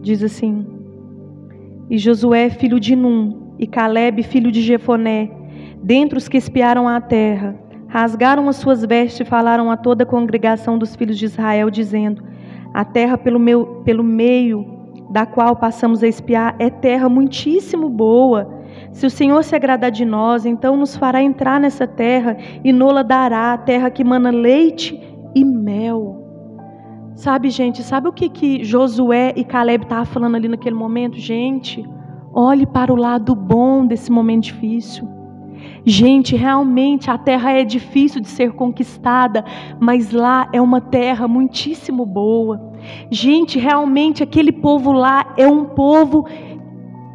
Diz 0.00 0.22
assim: 0.22 0.66
E 1.90 1.98
Josué, 1.98 2.48
filho 2.48 2.80
de 2.80 2.96
Num, 2.96 3.54
e 3.58 3.66
Caleb, 3.66 4.22
filho 4.22 4.50
de 4.50 4.62
Jefoné, 4.62 5.30
dentre 5.82 6.16
os 6.16 6.28
que 6.28 6.38
espiaram 6.38 6.88
a 6.88 7.00
terra, 7.00 7.58
rasgaram 7.88 8.48
as 8.48 8.56
suas 8.56 8.84
vestes 8.84 9.20
e 9.20 9.24
falaram 9.28 9.70
a 9.70 9.76
toda 9.76 10.04
a 10.04 10.06
congregação 10.06 10.78
dos 10.78 10.96
filhos 10.96 11.18
de 11.18 11.26
Israel, 11.26 11.68
dizendo: 11.68 12.22
A 12.72 12.84
terra 12.84 13.18
pelo, 13.18 13.38
meu, 13.38 13.82
pelo 13.84 14.02
meio 14.02 14.64
da 15.10 15.26
qual 15.26 15.56
passamos 15.56 16.02
a 16.02 16.08
espiar 16.08 16.56
é 16.58 16.70
terra 16.70 17.08
muitíssimo 17.08 17.88
boa 17.88 18.55
se 18.92 19.06
o 19.06 19.10
Senhor 19.10 19.42
se 19.44 19.54
agradar 19.54 19.90
de 19.90 20.04
nós, 20.04 20.46
então 20.46 20.76
nos 20.76 20.96
fará 20.96 21.22
entrar 21.22 21.60
nessa 21.60 21.86
terra 21.86 22.36
e 22.64 22.72
nola 22.72 23.04
dará, 23.04 23.56
terra 23.58 23.90
que 23.90 24.02
mana 24.02 24.30
leite 24.30 25.00
e 25.34 25.44
mel. 25.44 26.22
Sabe, 27.14 27.48
gente, 27.48 27.82
sabe 27.82 28.08
o 28.08 28.12
que, 28.12 28.28
que 28.28 28.62
Josué 28.62 29.32
e 29.36 29.44
Caleb 29.44 29.84
estavam 29.84 30.04
falando 30.04 30.34
ali 30.34 30.48
naquele 30.48 30.76
momento? 30.76 31.18
Gente, 31.18 31.82
olhe 32.32 32.66
para 32.66 32.92
o 32.92 32.96
lado 32.96 33.34
bom 33.34 33.86
desse 33.86 34.12
momento 34.12 34.44
difícil. 34.44 35.08
Gente, 35.84 36.36
realmente 36.36 37.10
a 37.10 37.16
terra 37.16 37.52
é 37.52 37.64
difícil 37.64 38.20
de 38.20 38.28
ser 38.28 38.52
conquistada, 38.52 39.44
mas 39.80 40.10
lá 40.12 40.48
é 40.52 40.60
uma 40.60 40.80
terra 40.80 41.26
muitíssimo 41.26 42.04
boa. 42.04 42.72
Gente, 43.10 43.58
realmente 43.58 44.22
aquele 44.22 44.52
povo 44.52 44.92
lá 44.92 45.32
é 45.36 45.46
um 45.46 45.64
povo 45.64 46.26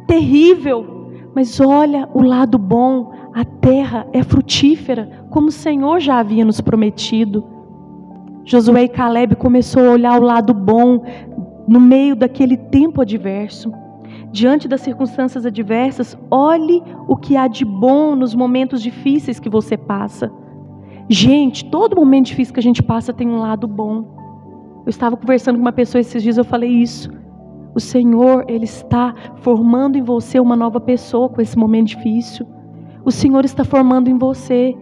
terrível, 0.06 0.91
mas 1.34 1.60
olha 1.60 2.08
o 2.12 2.22
lado 2.22 2.58
bom, 2.58 3.12
a 3.34 3.44
terra 3.44 4.06
é 4.12 4.22
frutífera, 4.22 5.26
como 5.30 5.48
o 5.48 5.52
Senhor 5.52 6.00
já 6.00 6.18
havia 6.18 6.44
nos 6.44 6.60
prometido. 6.60 7.44
Josué 8.44 8.84
e 8.84 8.88
Caleb 8.88 9.36
começou 9.36 9.88
a 9.88 9.92
olhar 9.92 10.20
o 10.20 10.24
lado 10.24 10.52
bom 10.52 11.04
no 11.66 11.80
meio 11.80 12.14
daquele 12.14 12.56
tempo 12.56 13.00
adverso. 13.00 13.72
Diante 14.30 14.66
das 14.66 14.80
circunstâncias 14.80 15.46
adversas, 15.46 16.16
olhe 16.30 16.82
o 17.06 17.16
que 17.16 17.36
há 17.36 17.46
de 17.46 17.64
bom 17.64 18.16
nos 18.16 18.34
momentos 18.34 18.82
difíceis 18.82 19.38
que 19.38 19.48
você 19.48 19.76
passa. 19.76 20.30
Gente, 21.08 21.64
todo 21.66 21.96
momento 21.96 22.26
difícil 22.26 22.54
que 22.54 22.60
a 22.60 22.62
gente 22.62 22.82
passa 22.82 23.12
tem 23.12 23.28
um 23.28 23.40
lado 23.40 23.66
bom. 23.66 24.04
Eu 24.84 24.90
estava 24.90 25.16
conversando 25.16 25.56
com 25.56 25.62
uma 25.62 25.72
pessoa 25.72 26.00
esses 26.00 26.22
dias, 26.22 26.38
eu 26.38 26.44
falei 26.44 26.70
isso. 26.70 27.10
O 27.74 27.80
Senhor, 27.80 28.44
Ele 28.48 28.64
está 28.64 29.14
formando 29.36 29.96
em 29.96 30.02
você 30.02 30.38
uma 30.38 30.56
nova 30.56 30.80
pessoa 30.80 31.28
com 31.28 31.40
esse 31.40 31.56
momento 31.56 31.88
difícil. 31.88 32.46
o 33.04 33.10
Senhor 33.10 33.44
está 33.44 33.64
formando 33.64 34.08
em 34.08 34.16
você. 34.16 34.76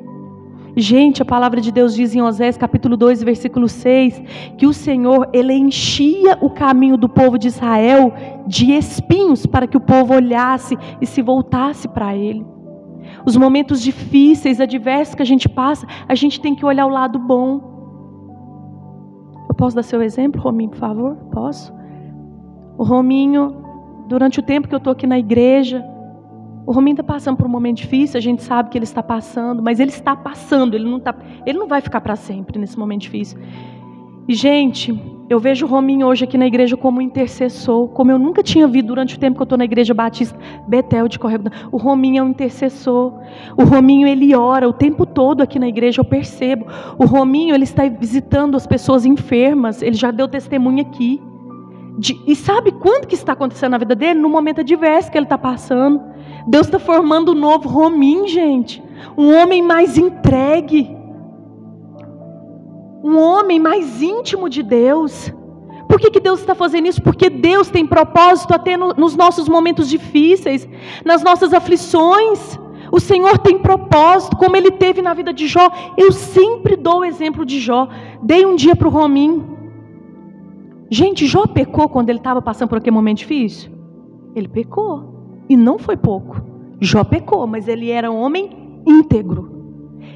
Gente, 0.76 1.20
a 1.20 1.24
palavra 1.24 1.60
de 1.60 1.72
Deus 1.72 1.94
diz 1.94 2.14
em 2.14 2.22
Osés 2.22 2.56
capítulo 2.56 2.96
2, 2.96 3.22
versículo 3.22 3.68
6, 3.68 4.22
que 4.56 4.66
o 4.66 4.72
Senhor, 4.72 5.28
ele 5.32 5.52
enchia 5.54 6.38
o 6.40 6.50
caminho 6.50 6.96
do 6.96 7.08
povo 7.08 7.38
de 7.38 7.48
Israel 7.48 8.12
de 8.46 8.72
espinhos 8.72 9.46
para 9.46 9.66
que 9.66 9.76
o 9.76 9.80
povo 9.80 10.14
olhasse 10.14 10.76
e 11.00 11.06
se 11.06 11.22
voltasse 11.22 11.88
para 11.88 12.14
ele. 12.14 12.44
Os 13.26 13.36
momentos 13.36 13.80
difíceis, 13.82 14.60
adversos 14.60 15.14
que 15.14 15.22
a 15.22 15.26
gente 15.26 15.48
passa, 15.48 15.86
a 16.06 16.14
gente 16.14 16.40
tem 16.40 16.54
que 16.54 16.64
olhar 16.64 16.86
o 16.86 16.90
lado 16.90 17.18
bom. 17.18 17.60
Eu 19.48 19.54
posso 19.54 19.74
dar 19.74 19.82
seu 19.82 20.02
exemplo, 20.02 20.40
Rominho, 20.40 20.70
por 20.70 20.78
favor? 20.78 21.16
Posso? 21.32 21.79
O 22.80 22.82
Rominho, 22.82 23.54
durante 24.08 24.40
o 24.40 24.42
tempo 24.42 24.66
que 24.66 24.74
eu 24.74 24.78
estou 24.78 24.94
aqui 24.94 25.06
na 25.06 25.18
igreja, 25.18 25.84
o 26.64 26.72
Rominho 26.72 26.94
está 26.94 27.02
passando 27.02 27.36
por 27.36 27.46
um 27.46 27.50
momento 27.50 27.76
difícil, 27.76 28.16
a 28.16 28.22
gente 28.22 28.42
sabe 28.42 28.70
que 28.70 28.78
ele 28.78 28.86
está 28.86 29.02
passando, 29.02 29.62
mas 29.62 29.78
ele 29.78 29.90
está 29.90 30.16
passando, 30.16 30.74
ele 30.74 30.88
não, 30.88 30.98
tá, 30.98 31.14
ele 31.44 31.58
não 31.58 31.68
vai 31.68 31.82
ficar 31.82 32.00
para 32.00 32.16
sempre 32.16 32.58
nesse 32.58 32.78
momento 32.78 33.02
difícil. 33.02 33.38
E, 34.26 34.32
gente, 34.32 34.98
eu 35.28 35.38
vejo 35.38 35.66
o 35.66 35.68
Rominho 35.68 36.06
hoje 36.06 36.24
aqui 36.24 36.38
na 36.38 36.46
igreja 36.46 36.74
como 36.74 37.02
intercessor, 37.02 37.88
como 37.88 38.12
eu 38.12 38.18
nunca 38.18 38.42
tinha 38.42 38.66
visto 38.66 38.86
durante 38.86 39.14
o 39.14 39.20
tempo 39.20 39.36
que 39.36 39.42
eu 39.42 39.44
estou 39.44 39.58
na 39.58 39.66
igreja 39.66 39.92
batista 39.92 40.38
Betel 40.66 41.06
de 41.06 41.18
Correio. 41.18 41.42
O 41.70 41.76
Rominho 41.76 42.20
é 42.20 42.24
um 42.24 42.30
intercessor. 42.30 43.12
O 43.58 43.64
Rominho, 43.64 44.08
ele 44.08 44.34
ora 44.34 44.66
o 44.66 44.72
tempo 44.72 45.04
todo 45.04 45.42
aqui 45.42 45.58
na 45.58 45.68
igreja, 45.68 46.00
eu 46.00 46.04
percebo. 46.06 46.64
O 46.96 47.04
Rominho, 47.04 47.54
ele 47.54 47.64
está 47.64 47.86
visitando 47.86 48.56
as 48.56 48.66
pessoas 48.66 49.04
enfermas, 49.04 49.82
ele 49.82 49.96
já 49.96 50.10
deu 50.10 50.26
testemunho 50.26 50.80
aqui. 50.80 51.20
De, 51.98 52.20
e 52.26 52.34
sabe 52.34 52.72
quando 52.72 53.06
que 53.06 53.14
está 53.14 53.32
acontecendo 53.32 53.72
na 53.72 53.78
vida 53.78 53.94
dele? 53.94 54.20
No 54.20 54.28
momento 54.28 54.60
adverso 54.60 55.10
que 55.10 55.18
ele 55.18 55.26
está 55.26 55.38
passando. 55.38 56.00
Deus 56.46 56.66
está 56.66 56.78
formando 56.78 57.32
um 57.32 57.34
novo 57.34 57.68
Romim, 57.68 58.26
gente. 58.28 58.82
Um 59.16 59.34
homem 59.34 59.62
mais 59.62 59.98
entregue. 59.98 60.96
Um 63.02 63.18
homem 63.18 63.58
mais 63.58 64.02
íntimo 64.02 64.48
de 64.48 64.62
Deus. 64.62 65.32
Por 65.88 65.98
que, 65.98 66.10
que 66.10 66.20
Deus 66.20 66.40
está 66.40 66.54
fazendo 66.54 66.86
isso? 66.86 67.02
Porque 67.02 67.28
Deus 67.28 67.68
tem 67.68 67.86
propósito 67.86 68.54
até 68.54 68.76
no, 68.76 68.92
nos 68.94 69.16
nossos 69.16 69.48
momentos 69.48 69.88
difíceis, 69.88 70.68
nas 71.04 71.22
nossas 71.22 71.52
aflições. 71.52 72.58
O 72.92 73.00
Senhor 73.00 73.38
tem 73.38 73.58
propósito, 73.58 74.36
como 74.36 74.56
Ele 74.56 74.70
teve 74.70 75.02
na 75.02 75.14
vida 75.14 75.32
de 75.32 75.46
Jó. 75.46 75.68
Eu 75.96 76.12
sempre 76.12 76.76
dou 76.76 77.00
o 77.00 77.04
exemplo 77.04 77.44
de 77.44 77.58
Jó. 77.58 77.88
Dei 78.22 78.46
um 78.46 78.54
dia 78.54 78.76
para 78.76 78.88
o 78.88 78.90
Romim. 78.90 79.44
Gente, 80.90 81.24
Jó 81.24 81.46
pecou 81.46 81.88
quando 81.88 82.10
ele 82.10 82.18
estava 82.18 82.42
passando 82.42 82.68
por 82.68 82.78
aquele 82.78 82.96
momento 82.96 83.18
difícil? 83.18 83.70
Ele 84.34 84.48
pecou. 84.48 85.44
E 85.48 85.56
não 85.56 85.78
foi 85.78 85.96
pouco. 85.96 86.42
Jó 86.80 87.04
pecou, 87.04 87.46
mas 87.46 87.68
ele 87.68 87.90
era 87.90 88.10
um 88.10 88.20
homem 88.20 88.50
íntegro. 88.84 89.60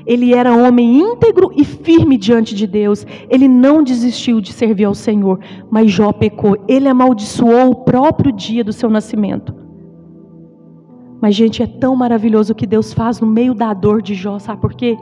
Ele 0.04 0.34
era 0.34 0.52
um 0.52 0.66
homem 0.66 1.00
íntegro 1.00 1.52
e 1.54 1.64
firme 1.64 2.16
diante 2.16 2.56
de 2.56 2.66
Deus. 2.66 3.06
Ele 3.30 3.46
não 3.46 3.84
desistiu 3.84 4.40
de 4.40 4.52
servir 4.52 4.84
ao 4.84 4.94
Senhor, 4.94 5.38
mas 5.70 5.92
Jó 5.92 6.12
pecou. 6.12 6.56
Ele 6.66 6.88
amaldiçoou 6.88 7.70
o 7.70 7.84
próprio 7.84 8.32
dia 8.32 8.64
do 8.64 8.72
seu 8.72 8.90
nascimento. 8.90 9.54
Mas, 11.20 11.36
gente, 11.36 11.62
é 11.62 11.66
tão 11.66 11.94
maravilhoso 11.94 12.52
o 12.52 12.56
que 12.56 12.66
Deus 12.66 12.92
faz 12.92 13.20
no 13.20 13.26
meio 13.26 13.54
da 13.54 13.72
dor 13.72 14.02
de 14.02 14.14
Jó, 14.14 14.38
sabe 14.38 14.60
por 14.60 14.74
quê? 14.74 14.98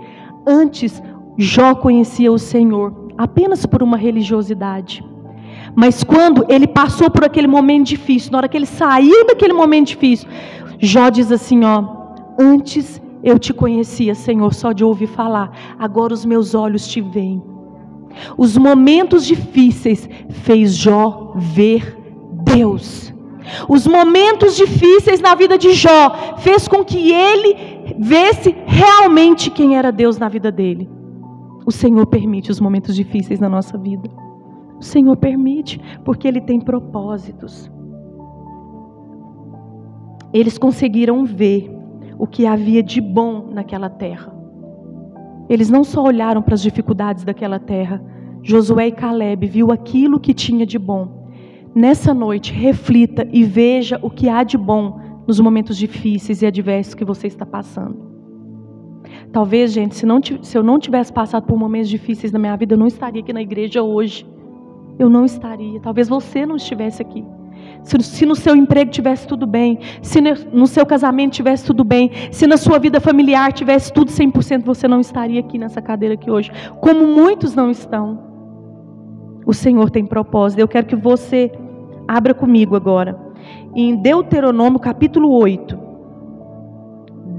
Antes, 0.46 1.02
Jó 1.38 1.74
conhecia 1.74 2.30
o 2.30 2.38
Senhor 2.38 3.08
apenas 3.16 3.64
por 3.64 3.82
uma 3.82 3.96
religiosidade. 3.96 5.04
Mas 5.74 6.04
quando 6.04 6.44
ele 6.48 6.66
passou 6.66 7.10
por 7.10 7.24
aquele 7.24 7.46
momento 7.46 7.86
difícil, 7.88 8.30
na 8.32 8.38
hora 8.38 8.48
que 8.48 8.56
ele 8.56 8.66
saiu 8.66 9.26
daquele 9.26 9.52
momento 9.52 9.88
difícil, 9.88 10.28
Jó 10.78 11.08
diz 11.08 11.32
assim: 11.32 11.64
ó, 11.64 11.84
antes 12.38 13.00
eu 13.22 13.38
te 13.38 13.52
conhecia, 13.52 14.14
Senhor, 14.14 14.52
só 14.52 14.72
de 14.72 14.84
ouvir 14.84 15.06
falar, 15.06 15.50
agora 15.78 16.12
os 16.12 16.24
meus 16.24 16.54
olhos 16.54 16.86
te 16.86 17.00
veem. 17.00 17.42
Os 18.36 18.58
momentos 18.58 19.24
difíceis 19.24 20.08
fez 20.28 20.76
Jó 20.76 21.32
ver 21.34 21.96
Deus. 22.44 23.12
Os 23.68 23.86
momentos 23.86 24.56
difíceis 24.56 25.20
na 25.20 25.34
vida 25.34 25.56
de 25.56 25.72
Jó 25.72 26.36
fez 26.38 26.68
com 26.68 26.84
que 26.84 27.12
ele 27.12 27.94
vesse 27.98 28.54
realmente 28.66 29.50
quem 29.50 29.76
era 29.76 29.90
Deus 29.90 30.18
na 30.18 30.28
vida 30.28 30.50
dele. 30.50 30.88
O 31.64 31.72
Senhor 31.72 32.06
permite 32.06 32.50
os 32.50 32.60
momentos 32.60 32.94
difíceis 32.94 33.40
na 33.40 33.48
nossa 33.48 33.78
vida. 33.78 34.10
O 34.82 34.84
Senhor 34.84 35.16
permite, 35.16 35.80
porque 36.04 36.26
Ele 36.26 36.40
tem 36.40 36.58
propósitos. 36.58 37.70
Eles 40.34 40.58
conseguiram 40.58 41.24
ver 41.24 41.70
o 42.18 42.26
que 42.26 42.46
havia 42.46 42.82
de 42.82 43.00
bom 43.00 43.48
naquela 43.52 43.88
terra. 43.88 44.34
Eles 45.48 45.70
não 45.70 45.84
só 45.84 46.02
olharam 46.02 46.42
para 46.42 46.54
as 46.54 46.62
dificuldades 46.62 47.22
daquela 47.22 47.60
terra, 47.60 48.02
Josué 48.42 48.88
e 48.88 48.90
Caleb 48.92 49.46
viu 49.46 49.70
aquilo 49.70 50.18
que 50.18 50.34
tinha 50.34 50.66
de 50.66 50.80
bom. 50.80 51.28
Nessa 51.72 52.12
noite, 52.12 52.52
reflita 52.52 53.24
e 53.30 53.44
veja 53.44 54.00
o 54.02 54.10
que 54.10 54.28
há 54.28 54.42
de 54.42 54.58
bom 54.58 54.98
nos 55.28 55.38
momentos 55.38 55.76
difíceis 55.76 56.42
e 56.42 56.46
adversos 56.46 56.94
que 56.94 57.04
você 57.04 57.28
está 57.28 57.46
passando. 57.46 58.10
Talvez, 59.32 59.72
gente, 59.72 59.94
se, 59.94 60.04
não, 60.04 60.18
se 60.42 60.58
eu 60.58 60.62
não 60.64 60.80
tivesse 60.80 61.12
passado 61.12 61.46
por 61.46 61.56
momentos 61.56 61.88
difíceis 61.88 62.32
na 62.32 62.38
minha 62.40 62.56
vida, 62.56 62.74
eu 62.74 62.78
não 62.78 62.88
estaria 62.88 63.22
aqui 63.22 63.32
na 63.32 63.42
igreja 63.42 63.80
hoje 63.80 64.31
eu 65.02 65.10
não 65.10 65.24
estaria. 65.24 65.80
Talvez 65.80 66.08
você 66.08 66.46
não 66.46 66.56
estivesse 66.56 67.02
aqui. 67.02 67.24
Se, 67.82 68.00
se, 68.02 68.26
no 68.26 68.36
seu 68.36 68.54
emprego 68.54 68.90
tivesse 68.90 69.26
tudo 69.26 69.46
bem, 69.46 69.78
se 70.00 70.20
no 70.20 70.66
seu 70.66 70.86
casamento 70.86 71.32
tivesse 71.32 71.64
tudo 71.64 71.84
bem, 71.84 72.10
se 72.30 72.46
na 72.46 72.56
sua 72.56 72.78
vida 72.78 73.00
familiar 73.00 73.52
tivesse 73.52 73.92
tudo 73.92 74.10
100%, 74.10 74.64
você 74.64 74.86
não 74.86 75.00
estaria 75.00 75.40
aqui 75.40 75.58
nessa 75.58 75.82
cadeira 75.82 76.14
aqui 76.14 76.30
hoje. 76.30 76.50
Como 76.80 77.06
muitos 77.06 77.54
não 77.54 77.70
estão. 77.70 78.30
O 79.44 79.52
Senhor 79.52 79.90
tem 79.90 80.06
propósito. 80.06 80.60
Eu 80.60 80.68
quero 80.68 80.86
que 80.86 80.96
você 80.96 81.50
abra 82.06 82.32
comigo 82.34 82.76
agora. 82.76 83.18
Em 83.74 83.96
Deuteronômio 83.96 84.78
capítulo 84.78 85.30
8. 85.32 85.78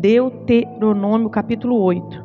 Deuteronômio 0.01 1.29
capítulo 1.29 1.77
8. 1.81 2.22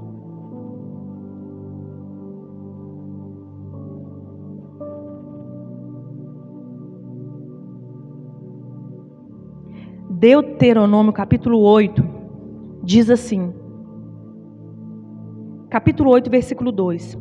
Deuteronômio 10.11 11.13
capítulo 11.13 11.61
8 11.61 12.03
diz 12.83 13.11
assim: 13.11 13.53
capítulo 15.69 16.11
8, 16.11 16.31
versículo 16.31 16.73
2. 16.73 17.19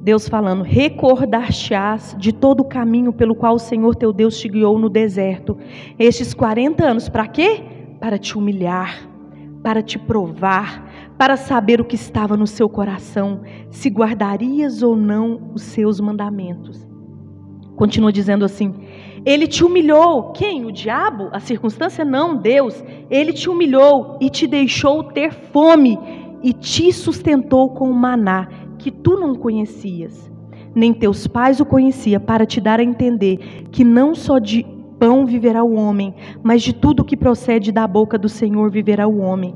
Deus 0.00 0.28
falando: 0.28 0.62
Recordar-te-ás 0.62 2.14
de 2.16 2.32
todo 2.32 2.60
o 2.60 2.64
caminho 2.64 3.12
pelo 3.12 3.34
qual 3.34 3.56
o 3.56 3.58
Senhor 3.58 3.96
teu 3.96 4.12
Deus 4.12 4.38
te 4.38 4.48
guiou 4.48 4.78
no 4.78 4.88
deserto, 4.88 5.58
estes 5.98 6.32
40 6.32 6.84
anos, 6.84 7.08
para 7.08 7.26
quê? 7.26 7.62
Para 8.00 8.16
te 8.16 8.38
humilhar, 8.38 9.08
para 9.60 9.82
te 9.82 9.98
provar, 9.98 11.12
para 11.18 11.36
saber 11.36 11.80
o 11.80 11.84
que 11.84 11.96
estava 11.96 12.36
no 12.36 12.46
seu 12.46 12.68
coração, 12.68 13.40
se 13.70 13.90
guardarias 13.90 14.82
ou 14.82 14.94
não 14.94 15.50
os 15.52 15.62
seus 15.62 15.98
mandamentos. 16.00 16.86
Continua 17.74 18.12
dizendo 18.12 18.44
assim: 18.44 18.72
ele 19.24 19.46
te 19.46 19.64
humilhou. 19.64 20.32
Quem? 20.32 20.64
O 20.64 20.72
diabo? 20.72 21.28
A 21.32 21.40
circunstância? 21.40 22.04
Não, 22.04 22.36
Deus. 22.36 22.82
Ele 23.10 23.32
te 23.32 23.48
humilhou 23.48 24.18
e 24.20 24.30
te 24.30 24.46
deixou 24.46 25.04
ter 25.04 25.32
fome 25.32 25.98
e 26.42 26.52
te 26.52 26.92
sustentou 26.92 27.70
com 27.70 27.90
o 27.90 27.94
maná 27.94 28.48
que 28.78 28.90
tu 28.90 29.18
não 29.18 29.34
conhecias. 29.34 30.30
Nem 30.74 30.92
teus 30.92 31.26
pais 31.26 31.60
o 31.60 31.66
conheciam, 31.66 32.20
para 32.20 32.46
te 32.46 32.60
dar 32.60 32.78
a 32.78 32.84
entender 32.84 33.66
que 33.72 33.82
não 33.82 34.14
só 34.14 34.38
de 34.38 34.64
pão 34.98 35.24
viverá 35.24 35.62
o 35.64 35.74
homem, 35.74 36.14
mas 36.42 36.62
de 36.62 36.72
tudo 36.72 37.04
que 37.04 37.16
procede 37.16 37.72
da 37.72 37.86
boca 37.86 38.18
do 38.18 38.28
Senhor 38.28 38.70
viverá 38.70 39.06
o 39.06 39.18
homem. 39.18 39.54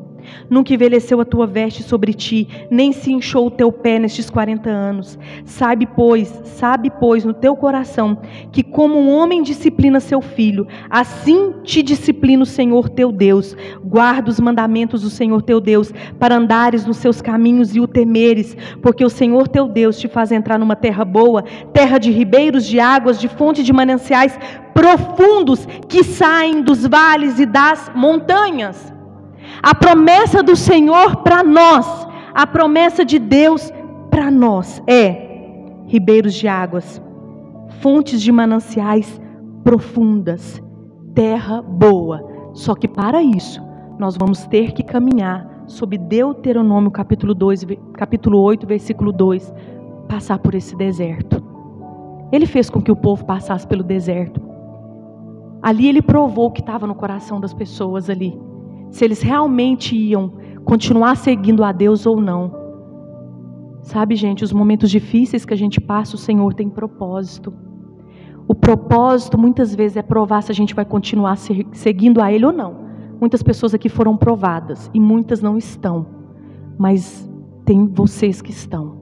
Nunca 0.48 0.74
envelheceu 0.74 1.20
a 1.20 1.24
tua 1.24 1.46
veste 1.46 1.82
sobre 1.82 2.12
ti, 2.12 2.48
nem 2.70 2.92
se 2.92 3.12
inchou 3.12 3.46
o 3.46 3.50
teu 3.50 3.70
pé 3.72 3.98
nestes 3.98 4.30
quarenta 4.30 4.70
anos. 4.70 5.18
Sabe, 5.44 5.87
pois, 5.87 6.28
sabe, 6.44 6.90
pois, 6.90 7.24
no 7.24 7.35
teu 7.35 7.56
coração, 7.56 8.18
que 8.50 8.62
como 8.62 8.98
um 8.98 9.11
homem 9.11 9.42
disciplina 9.42 10.00
seu 10.00 10.20
filho, 10.20 10.66
assim 10.88 11.54
te 11.62 11.82
disciplina 11.82 12.42
o 12.42 12.46
Senhor 12.46 12.88
teu 12.88 13.12
Deus. 13.12 13.56
Guarda 13.85 14.30
os 14.30 14.40
mandamentos 14.40 15.02
do 15.02 15.11
Senhor 15.11 15.42
teu 15.42 15.61
Deus, 15.61 15.92
para 16.18 16.37
andares 16.37 16.87
nos 16.87 16.96
seus 16.96 17.20
caminhos 17.20 17.74
e 17.74 17.80
o 17.80 17.87
temeres, 17.87 18.56
porque 18.80 19.04
o 19.04 19.11
Senhor 19.11 19.48
teu 19.48 19.68
Deus 19.68 19.98
te 19.98 20.08
faz 20.08 20.32
entrar 20.32 20.58
numa 20.58 20.76
terra 20.76 21.04
boa, 21.04 21.42
terra 21.72 21.98
de 21.98 22.11
ribeiros, 22.11 22.66
de 22.66 22.80
águas, 22.80 23.20
de 23.20 23.28
fonte 23.28 23.62
de 23.62 23.72
mananciais 23.72 24.38
profundos 24.74 25.66
que 25.88 26.02
saem 26.02 26.62
dos 26.62 26.87
vales 26.87 27.38
e 27.38 27.46
das 27.46 27.90
montanhas. 27.94 28.92
A 29.60 29.74
promessa 29.74 30.42
do 30.42 30.54
Senhor 30.54 31.16
para 31.16 31.42
nós, 31.42 32.06
a 32.32 32.46
promessa 32.46 33.04
de 33.04 33.18
Deus 33.18 33.72
para 34.10 34.30
nós 34.30 34.82
é 34.86 35.30
ribeiros 35.86 36.34
de 36.34 36.46
águas, 36.46 37.02
fontes 37.80 38.22
de 38.22 38.30
mananciais 38.30 39.20
profundas, 39.64 40.62
terra 41.14 41.60
boa. 41.60 42.22
Só 42.54 42.74
que 42.74 42.86
para 42.86 43.22
isso, 43.22 43.60
nós 43.98 44.16
vamos 44.16 44.46
ter 44.46 44.72
que 44.72 44.82
caminhar 44.82 45.64
sob 45.66 45.96
Deuteronômio 45.96 46.90
capítulo 46.90 47.34
2, 47.34 47.66
capítulo 47.94 48.40
8, 48.40 48.66
versículo 48.66 49.12
2, 49.12 49.52
passar 50.08 50.38
por 50.38 50.54
esse 50.54 50.76
deserto. 50.76 51.42
Ele 52.30 52.46
fez 52.46 52.68
com 52.70 52.80
que 52.80 52.90
o 52.90 52.96
povo 52.96 53.24
passasse 53.24 53.66
pelo 53.66 53.82
deserto. 53.82 54.40
Ali 55.62 55.88
ele 55.88 56.02
provou 56.02 56.46
o 56.46 56.50
que 56.50 56.60
estava 56.60 56.86
no 56.86 56.94
coração 56.94 57.40
das 57.40 57.54
pessoas 57.54 58.10
ali. 58.10 58.38
Se 58.92 59.05
eles 59.05 59.20
realmente 59.20 59.96
iam 59.96 60.35
continuar 60.64 61.16
seguindo 61.16 61.64
a 61.64 61.72
Deus 61.72 62.07
ou 62.07 62.20
não. 62.20 62.55
Sabe, 63.83 64.14
gente, 64.14 64.44
os 64.44 64.52
momentos 64.52 64.90
difíceis 64.90 65.44
que 65.44 65.52
a 65.52 65.57
gente 65.57 65.81
passa, 65.81 66.14
o 66.14 66.18
Senhor 66.18 66.55
tem 66.55 66.68
propósito. 66.68 67.52
O 68.46 68.55
propósito 68.55 69.37
muitas 69.37 69.74
vezes 69.74 69.96
é 69.96 70.02
provar 70.02 70.42
se 70.42 70.52
a 70.52 70.55
gente 70.55 70.74
vai 70.74 70.85
continuar 70.85 71.37
seguindo 71.72 72.20
a 72.20 72.31
Ele 72.31 72.46
ou 72.46 72.52
não. 72.52 72.83
Muitas 73.18 73.42
pessoas 73.42 73.74
aqui 73.74 73.88
foram 73.88 74.16
provadas 74.16 74.90
e 74.92 75.00
muitas 75.00 75.40
não 75.40 75.57
estão, 75.57 76.07
mas 76.78 77.28
tem 77.64 77.87
vocês 77.87 78.42
que 78.42 78.50
estão. 78.50 79.00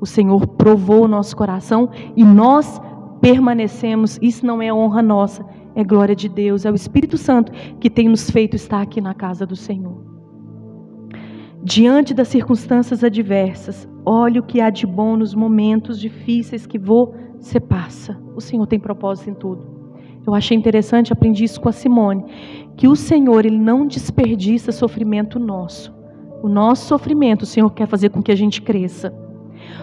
O 0.00 0.06
Senhor 0.06 0.46
provou 0.46 1.04
o 1.04 1.08
nosso 1.08 1.36
coração 1.36 1.90
e 2.14 2.24
nós 2.24 2.80
permanecemos. 3.20 4.18
Isso 4.22 4.46
não 4.46 4.60
é 4.60 4.72
honra 4.72 5.02
nossa, 5.02 5.44
é 5.74 5.82
glória 5.82 6.14
de 6.14 6.28
Deus, 6.28 6.64
é 6.64 6.70
o 6.70 6.74
Espírito 6.74 7.18
Santo 7.18 7.52
que 7.80 7.90
tem 7.90 8.08
nos 8.08 8.30
feito 8.30 8.54
estar 8.54 8.80
aqui 8.80 9.00
na 9.00 9.14
casa 9.14 9.44
do 9.44 9.56
Senhor. 9.56 10.02
Diante 11.62 12.12
das 12.12 12.28
circunstâncias 12.28 13.02
adversas, 13.02 13.88
olhe 14.04 14.38
o 14.38 14.42
que 14.42 14.60
há 14.60 14.68
de 14.70 14.86
bom 14.86 15.16
nos 15.16 15.34
momentos 15.34 15.98
difíceis 15.98 16.66
que 16.66 16.78
você 16.78 17.58
passa. 17.58 18.20
O 18.36 18.40
Senhor 18.40 18.66
tem 18.66 18.78
propósito 18.78 19.30
em 19.30 19.34
tudo. 19.34 19.74
Eu 20.26 20.34
achei 20.34 20.56
interessante, 20.56 21.12
aprendi 21.12 21.44
isso 21.44 21.60
com 21.60 21.68
a 21.68 21.72
Simone, 21.72 22.24
que 22.76 22.88
o 22.88 22.94
Senhor 22.94 23.44
ele 23.44 23.58
não 23.58 23.86
desperdiça 23.86 24.72
sofrimento 24.72 25.38
nosso. 25.38 25.94
O 26.42 26.48
nosso 26.48 26.86
sofrimento, 26.86 27.42
o 27.42 27.46
Senhor 27.46 27.70
quer 27.70 27.86
fazer 27.86 28.10
com 28.10 28.22
que 28.22 28.32
a 28.32 28.36
gente 28.36 28.60
cresça. 28.60 29.12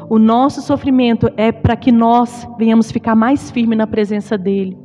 O 0.10 0.20
nosso 0.20 0.62
sofrimento 0.62 1.30
é 1.36 1.52
para 1.52 1.76
que 1.76 1.92
nós 1.92 2.48
venhamos 2.58 2.92
ficar 2.92 3.16
mais 3.16 3.50
firmes 3.50 3.78
na 3.78 3.88
presença 3.88 4.38
dEle. 4.38 4.78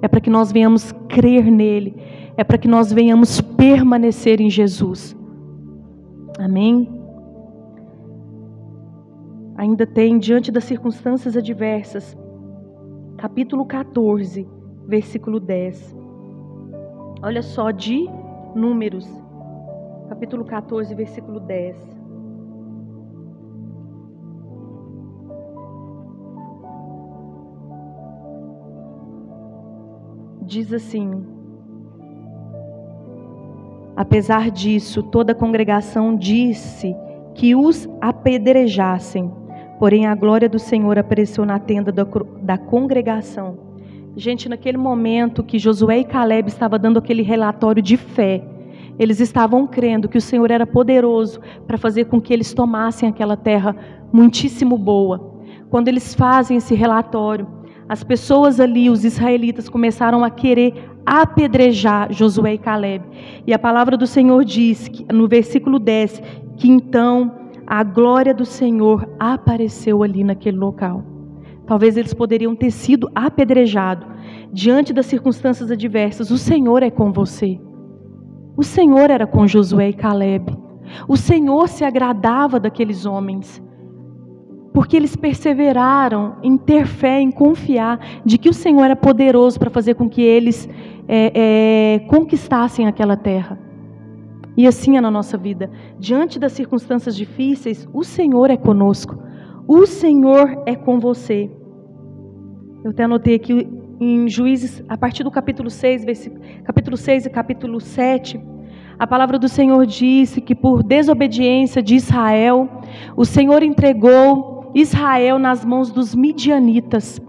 É 0.00 0.08
para 0.08 0.20
que 0.20 0.30
nós 0.30 0.52
venhamos 0.52 0.92
crer 1.08 1.50
nele. 1.50 1.94
É 2.36 2.44
para 2.44 2.58
que 2.58 2.68
nós 2.68 2.92
venhamos 2.92 3.40
permanecer 3.40 4.40
em 4.40 4.48
Jesus. 4.48 5.16
Amém? 6.38 6.88
Ainda 9.56 9.84
tem, 9.84 10.18
diante 10.18 10.52
das 10.52 10.62
circunstâncias 10.64 11.36
adversas, 11.36 12.16
capítulo 13.16 13.66
14, 13.66 14.46
versículo 14.86 15.40
10. 15.40 15.96
Olha 17.20 17.42
só, 17.42 17.72
de 17.72 18.08
Números, 18.54 19.06
capítulo 20.08 20.44
14, 20.44 20.94
versículo 20.94 21.40
10. 21.40 21.97
Diz 30.48 30.72
assim: 30.72 31.24
Apesar 33.94 34.50
disso, 34.50 35.02
toda 35.04 35.30
a 35.30 35.34
congregação 35.34 36.16
disse 36.16 36.92
que 37.36 37.54
os 37.54 37.88
apedrejassem. 38.00 39.30
Porém, 39.78 40.06
a 40.06 40.14
glória 40.16 40.48
do 40.48 40.58
Senhor 40.58 40.98
apareceu 40.98 41.46
na 41.46 41.60
tenda 41.60 41.92
da, 41.92 42.04
da 42.42 42.58
congregação 42.58 43.68
Gente, 44.18 44.48
naquele 44.48 44.76
momento 44.76 45.44
que 45.44 45.60
Josué 45.60 46.00
e 46.00 46.04
Caleb 46.04 46.48
estavam 46.48 46.76
dando 46.76 46.98
aquele 46.98 47.22
relatório 47.22 47.80
de 47.80 47.96
fé, 47.96 48.42
eles 48.98 49.20
estavam 49.20 49.64
crendo 49.64 50.08
que 50.08 50.18
o 50.18 50.20
Senhor 50.20 50.50
era 50.50 50.66
poderoso 50.66 51.40
para 51.68 51.78
fazer 51.78 52.06
com 52.06 52.20
que 52.20 52.32
eles 52.32 52.52
tomassem 52.52 53.08
aquela 53.08 53.36
terra 53.36 53.76
muitíssimo 54.12 54.76
boa. 54.76 55.38
Quando 55.70 55.86
eles 55.86 56.16
fazem 56.16 56.56
esse 56.56 56.74
relatório, 56.74 57.46
as 57.88 58.04
pessoas 58.04 58.60
ali, 58.60 58.90
os 58.90 59.04
israelitas, 59.04 59.68
começaram 59.68 60.22
a 60.22 60.30
querer 60.30 60.90
apedrejar 61.06 62.12
Josué 62.12 62.54
e 62.54 62.58
Caleb. 62.58 63.04
E 63.46 63.54
a 63.54 63.58
palavra 63.58 63.96
do 63.96 64.06
Senhor 64.06 64.44
diz, 64.44 64.90
no 65.10 65.26
versículo 65.26 65.78
10, 65.78 66.22
que 66.56 66.68
então 66.68 67.34
a 67.66 67.82
glória 67.82 68.34
do 68.34 68.44
Senhor 68.44 69.08
apareceu 69.18 70.02
ali 70.02 70.22
naquele 70.22 70.58
local. 70.58 71.02
Talvez 71.66 71.96
eles 71.96 72.12
poderiam 72.14 72.54
ter 72.54 72.70
sido 72.70 73.10
apedrejados 73.14 74.06
diante 74.52 74.92
das 74.92 75.06
circunstâncias 75.06 75.70
adversas. 75.70 76.30
O 76.30 76.38
Senhor 76.38 76.82
é 76.82 76.90
com 76.90 77.12
você. 77.12 77.60
O 78.56 78.62
Senhor 78.62 79.10
era 79.10 79.26
com 79.26 79.46
Josué 79.46 79.90
e 79.90 79.92
Caleb. 79.92 80.56
O 81.06 81.16
Senhor 81.16 81.68
se 81.68 81.84
agradava 81.84 82.58
daqueles 82.58 83.06
homens. 83.06 83.62
Porque 84.78 84.96
eles 84.96 85.16
perseveraram 85.16 86.36
em 86.40 86.56
ter 86.56 86.86
fé, 86.86 87.20
em 87.20 87.32
confiar 87.32 87.98
de 88.24 88.38
que 88.38 88.48
o 88.48 88.54
Senhor 88.54 88.84
era 88.84 88.94
poderoso 88.94 89.58
para 89.58 89.70
fazer 89.70 89.94
com 89.94 90.08
que 90.08 90.22
eles 90.22 90.68
é, 91.08 91.32
é, 91.34 91.98
conquistassem 92.06 92.86
aquela 92.86 93.16
terra. 93.16 93.58
E 94.56 94.68
assim 94.68 94.96
é 94.96 95.00
na 95.00 95.10
nossa 95.10 95.36
vida. 95.36 95.68
Diante 95.98 96.38
das 96.38 96.52
circunstâncias 96.52 97.16
difíceis, 97.16 97.88
o 97.92 98.04
Senhor 98.04 98.50
é 98.50 98.56
conosco. 98.56 99.18
O 99.66 99.84
Senhor 99.84 100.62
é 100.64 100.76
com 100.76 101.00
você. 101.00 101.50
Eu 102.84 102.92
até 102.92 103.02
anotei 103.02 103.34
aqui 103.34 103.68
em 104.00 104.28
Juízes, 104.28 104.80
a 104.88 104.96
partir 104.96 105.24
do 105.24 105.30
capítulo 105.32 105.70
6, 105.70 106.30
capítulo 106.62 106.96
6 106.96 107.26
e 107.26 107.30
capítulo 107.30 107.80
7, 107.80 108.40
a 108.96 109.08
palavra 109.08 109.40
do 109.40 109.48
Senhor 109.48 109.84
disse 109.84 110.40
que 110.40 110.54
por 110.54 110.84
desobediência 110.84 111.82
de 111.82 111.96
Israel, 111.96 112.68
o 113.16 113.24
Senhor 113.24 113.64
entregou 113.64 114.57
Israel 114.80 115.38
nas 115.38 115.64
mãos 115.64 115.90
dos 115.90 116.14
midianitas. 116.14 117.20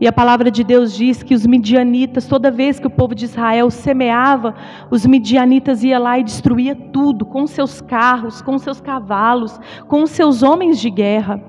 E 0.00 0.06
a 0.06 0.12
palavra 0.12 0.50
de 0.50 0.64
Deus 0.64 0.94
diz 0.94 1.22
que 1.22 1.34
os 1.34 1.44
midianitas, 1.46 2.26
toda 2.26 2.50
vez 2.50 2.80
que 2.80 2.86
o 2.86 2.90
povo 2.90 3.14
de 3.14 3.26
Israel 3.26 3.70
semeava, 3.70 4.54
os 4.90 5.04
midianitas 5.04 5.84
iam 5.84 6.02
lá 6.02 6.18
e 6.18 6.24
destruía 6.24 6.74
tudo, 6.74 7.26
com 7.26 7.46
seus 7.46 7.82
carros, 7.82 8.40
com 8.40 8.56
seus 8.56 8.80
cavalos, 8.80 9.60
com 9.86 10.06
seus 10.06 10.42
homens 10.42 10.80
de 10.80 10.88
guerra. 10.88 11.42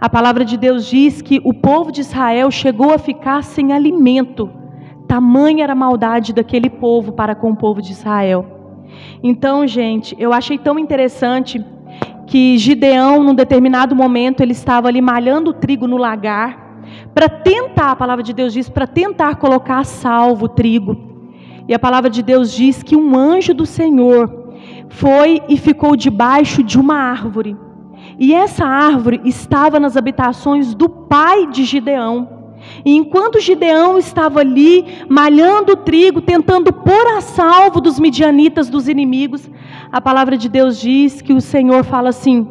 A 0.00 0.08
palavra 0.08 0.44
de 0.44 0.56
Deus 0.56 0.86
diz 0.86 1.20
que 1.20 1.40
o 1.44 1.52
povo 1.52 1.90
de 1.90 2.02
Israel 2.02 2.50
chegou 2.52 2.92
a 2.92 2.98
ficar 2.98 3.42
sem 3.42 3.72
alimento. 3.72 4.48
Tamanha 5.08 5.64
era 5.64 5.72
a 5.72 5.76
maldade 5.76 6.32
daquele 6.32 6.70
povo 6.70 7.12
para 7.12 7.34
com 7.34 7.50
o 7.50 7.56
povo 7.56 7.82
de 7.82 7.90
Israel. 7.92 8.46
Então, 9.22 9.66
gente, 9.66 10.14
eu 10.18 10.32
achei 10.32 10.56
tão 10.56 10.78
interessante 10.78 11.64
que 12.26 12.58
Gideão, 12.58 13.22
num 13.22 13.34
determinado 13.34 13.94
momento, 13.94 14.40
ele 14.40 14.52
estava 14.52 14.88
ali 14.88 15.00
malhando 15.00 15.50
o 15.50 15.54
trigo 15.54 15.86
no 15.86 15.96
lagar, 15.96 16.66
para 17.14 17.28
tentar, 17.28 17.92
a 17.92 17.96
palavra 17.96 18.22
de 18.22 18.32
Deus 18.32 18.52
diz, 18.52 18.68
para 18.68 18.86
tentar 18.86 19.36
colocar 19.36 19.78
a 19.78 19.84
salvo 19.84 20.46
o 20.46 20.48
trigo. 20.48 20.96
E 21.68 21.74
a 21.74 21.78
palavra 21.78 22.10
de 22.10 22.22
Deus 22.22 22.52
diz 22.52 22.82
que 22.82 22.96
um 22.96 23.16
anjo 23.16 23.52
do 23.54 23.66
Senhor 23.66 24.52
foi 24.88 25.42
e 25.48 25.56
ficou 25.56 25.96
debaixo 25.96 26.62
de 26.62 26.78
uma 26.78 26.96
árvore. 26.96 27.56
E 28.18 28.32
essa 28.32 28.64
árvore 28.64 29.20
estava 29.24 29.80
nas 29.80 29.96
habitações 29.96 30.74
do 30.74 30.88
pai 30.88 31.46
de 31.46 31.64
Gideão. 31.64 32.35
E 32.86 32.94
enquanto 32.94 33.40
Gideão 33.40 33.98
estava 33.98 34.38
ali 34.38 34.84
malhando 35.08 35.72
o 35.72 35.76
trigo, 35.76 36.20
tentando 36.20 36.72
pôr 36.72 37.16
a 37.16 37.20
salvo 37.20 37.80
dos 37.80 37.98
midianitas, 37.98 38.70
dos 38.70 38.86
inimigos, 38.86 39.50
a 39.90 40.00
palavra 40.00 40.38
de 40.38 40.48
Deus 40.48 40.78
diz 40.78 41.20
que 41.20 41.32
o 41.32 41.40
Senhor 41.40 41.82
fala 41.82 42.10
assim: 42.10 42.48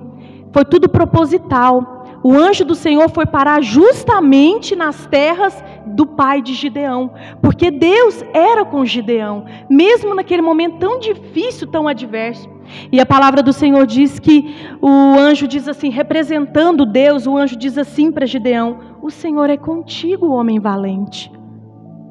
foi 0.52 0.66
tudo 0.66 0.90
proposital. 0.90 1.94
O 2.22 2.34
anjo 2.34 2.66
do 2.66 2.76
Senhor 2.76 3.08
foi 3.12 3.26
parar 3.26 3.62
justamente 3.62 4.76
nas 4.76 5.06
terras 5.06 5.64
do 5.86 6.08
pai 6.08 6.42
de 6.42 6.54
Gideão, 6.56 7.14
porque 7.40 7.70
Deus 7.70 8.24
era 8.34 8.66
com 8.66 8.84
Gideão, 8.84 9.46
mesmo 9.70 10.16
naquele 10.16 10.42
momento 10.42 10.80
tão 10.80 11.00
difícil, 11.00 11.68
tão 11.68 11.88
adverso. 11.88 12.50
E 12.92 13.00
a 13.00 13.06
palavra 13.06 13.44
do 13.44 13.54
Senhor 13.54 13.86
diz 13.86 14.18
que 14.18 14.56
o 14.82 14.90
anjo 14.90 15.48
diz 15.48 15.68
assim, 15.68 15.90
representando 15.90 16.86
Deus, 16.86 17.28
o 17.28 17.38
anjo 17.38 17.56
diz 17.56 17.78
assim 17.78 18.12
para 18.12 18.26
Gideão: 18.26 18.80
O 19.06 19.12
Senhor 19.12 19.52
é 19.52 19.56
contigo, 19.56 20.32
homem 20.32 20.60
valente. 20.60 21.32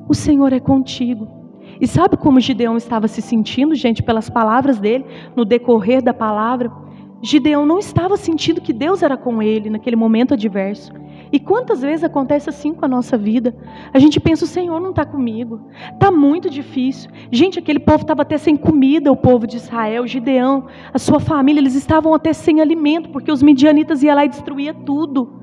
O 0.08 0.14
Senhor 0.14 0.52
é 0.52 0.60
contigo. 0.60 1.26
E 1.80 1.88
sabe 1.88 2.16
como 2.16 2.38
Gideão 2.38 2.76
estava 2.76 3.08
se 3.08 3.20
sentindo, 3.20 3.74
gente, 3.74 4.00
pelas 4.00 4.30
palavras 4.30 4.78
dele, 4.78 5.04
no 5.34 5.44
decorrer 5.44 6.00
da 6.00 6.14
palavra? 6.14 6.70
Gideão 7.20 7.66
não 7.66 7.80
estava 7.80 8.16
sentindo 8.16 8.60
que 8.60 8.72
Deus 8.72 9.02
era 9.02 9.16
com 9.16 9.42
ele 9.42 9.70
naquele 9.70 9.96
momento 9.96 10.34
adverso. 10.34 10.92
E 11.32 11.40
quantas 11.40 11.82
vezes 11.82 12.04
acontece 12.04 12.48
assim 12.48 12.72
com 12.72 12.84
a 12.84 12.88
nossa 12.88 13.18
vida? 13.18 13.52
A 13.92 13.98
gente 13.98 14.20
pensa, 14.20 14.44
o 14.44 14.46
Senhor 14.46 14.80
não 14.80 14.90
está 14.90 15.04
comigo. 15.04 15.62
Está 15.94 16.12
muito 16.12 16.48
difícil. 16.48 17.10
Gente, 17.28 17.58
aquele 17.58 17.80
povo 17.80 18.02
estava 18.02 18.22
até 18.22 18.38
sem 18.38 18.56
comida, 18.56 19.10
o 19.10 19.16
povo 19.16 19.48
de 19.48 19.56
Israel, 19.56 20.06
Gideão, 20.06 20.68
a 20.92 20.98
sua 21.00 21.18
família, 21.18 21.58
eles 21.58 21.74
estavam 21.74 22.14
até 22.14 22.32
sem 22.32 22.60
alimento, 22.60 23.10
porque 23.10 23.32
os 23.32 23.42
midianitas 23.42 24.00
iam 24.04 24.14
lá 24.14 24.24
e 24.24 24.28
destruía 24.28 24.72
tudo. 24.72 25.42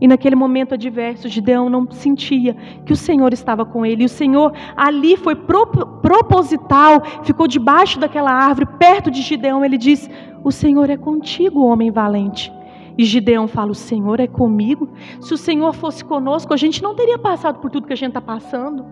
E 0.00 0.08
naquele 0.08 0.34
momento 0.34 0.74
adverso, 0.74 1.28
Gideão 1.28 1.70
não 1.70 1.90
sentia 1.90 2.54
que 2.84 2.92
o 2.92 2.96
Senhor 2.96 3.32
estava 3.32 3.64
com 3.64 3.86
ele. 3.86 4.02
E 4.02 4.06
o 4.06 4.08
Senhor 4.08 4.52
ali 4.76 5.16
foi 5.16 5.34
proposital, 5.36 7.02
ficou 7.22 7.46
debaixo 7.46 7.98
daquela 7.98 8.32
árvore, 8.32 8.66
perto 8.78 9.10
de 9.10 9.22
Gideão. 9.22 9.64
Ele 9.64 9.78
diz: 9.78 10.10
O 10.42 10.50
Senhor 10.50 10.90
é 10.90 10.96
contigo, 10.96 11.64
homem 11.64 11.90
valente. 11.90 12.52
E 12.96 13.04
Gideão 13.04 13.46
fala: 13.46 13.70
O 13.70 13.74
Senhor 13.74 14.20
é 14.20 14.26
comigo. 14.26 14.88
Se 15.20 15.32
o 15.34 15.38
Senhor 15.38 15.72
fosse 15.72 16.04
conosco, 16.04 16.52
a 16.52 16.56
gente 16.56 16.82
não 16.82 16.94
teria 16.94 17.18
passado 17.18 17.58
por 17.60 17.70
tudo 17.70 17.86
que 17.86 17.92
a 17.92 17.96
gente 17.96 18.10
está 18.10 18.20
passando. 18.20 18.84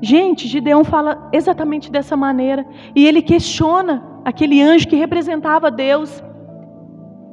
Gente, 0.00 0.46
Gideão 0.46 0.84
fala 0.84 1.28
exatamente 1.32 1.90
dessa 1.90 2.16
maneira. 2.16 2.66
E 2.94 3.06
ele 3.06 3.20
questiona 3.20 4.04
aquele 4.24 4.62
anjo 4.62 4.86
que 4.86 4.96
representava 4.96 5.70
Deus. 5.70 6.22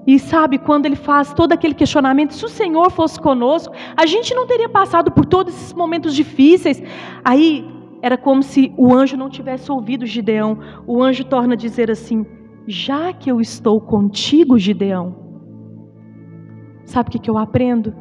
E 0.08 0.20
sabe, 0.20 0.60
quando 0.60 0.86
ele 0.86 0.96
faz 0.96 1.34
todo 1.34 1.52
aquele 1.52 1.74
questionamento, 1.74 2.34
se 2.34 2.46
o 2.46 2.50
Senhor 2.50 2.92
fosse 2.92 3.20
conosco, 3.20 3.74
a 3.98 4.06
gente 4.06 4.36
não 4.36 4.46
teria 4.46 4.70
passado 4.70 5.12
por 5.12 5.26
todos 5.26 5.54
esses 5.54 5.74
momentos 5.74 6.14
difíceis. 6.14 6.82
Aí 7.24 7.68
era 8.02 8.18
como 8.18 8.44
se 8.44 8.72
o 8.78 8.94
anjo 8.94 9.18
não 9.18 9.30
tivesse 9.30 9.72
ouvido 9.72 10.06
Gideão. 10.06 10.60
O 10.86 11.02
anjo 11.02 11.24
torna 11.24 11.56
a 11.56 11.58
dizer 11.58 11.90
assim: 11.90 12.24
Já 12.68 13.12
que 13.12 13.32
eu 13.32 13.42
estou 13.42 13.82
contigo, 13.82 14.60
Gideão. 14.60 15.16
Sabe 16.86 17.10
o 17.10 17.20
que, 17.20 17.30
eu 17.30 17.38
aprendo? 17.38 17.96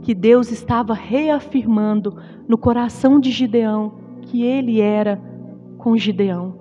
Que 0.00 0.14
Deus 0.14 0.50
estava 0.50 0.94
reafirmando 0.94 2.16
no 2.48 2.56
coração 2.56 3.20
de 3.20 3.30
Gideão 3.30 3.92
que 4.22 4.42
ele 4.42 4.80
era 4.80 5.20
com 5.76 5.98
Gideão. 5.98 6.58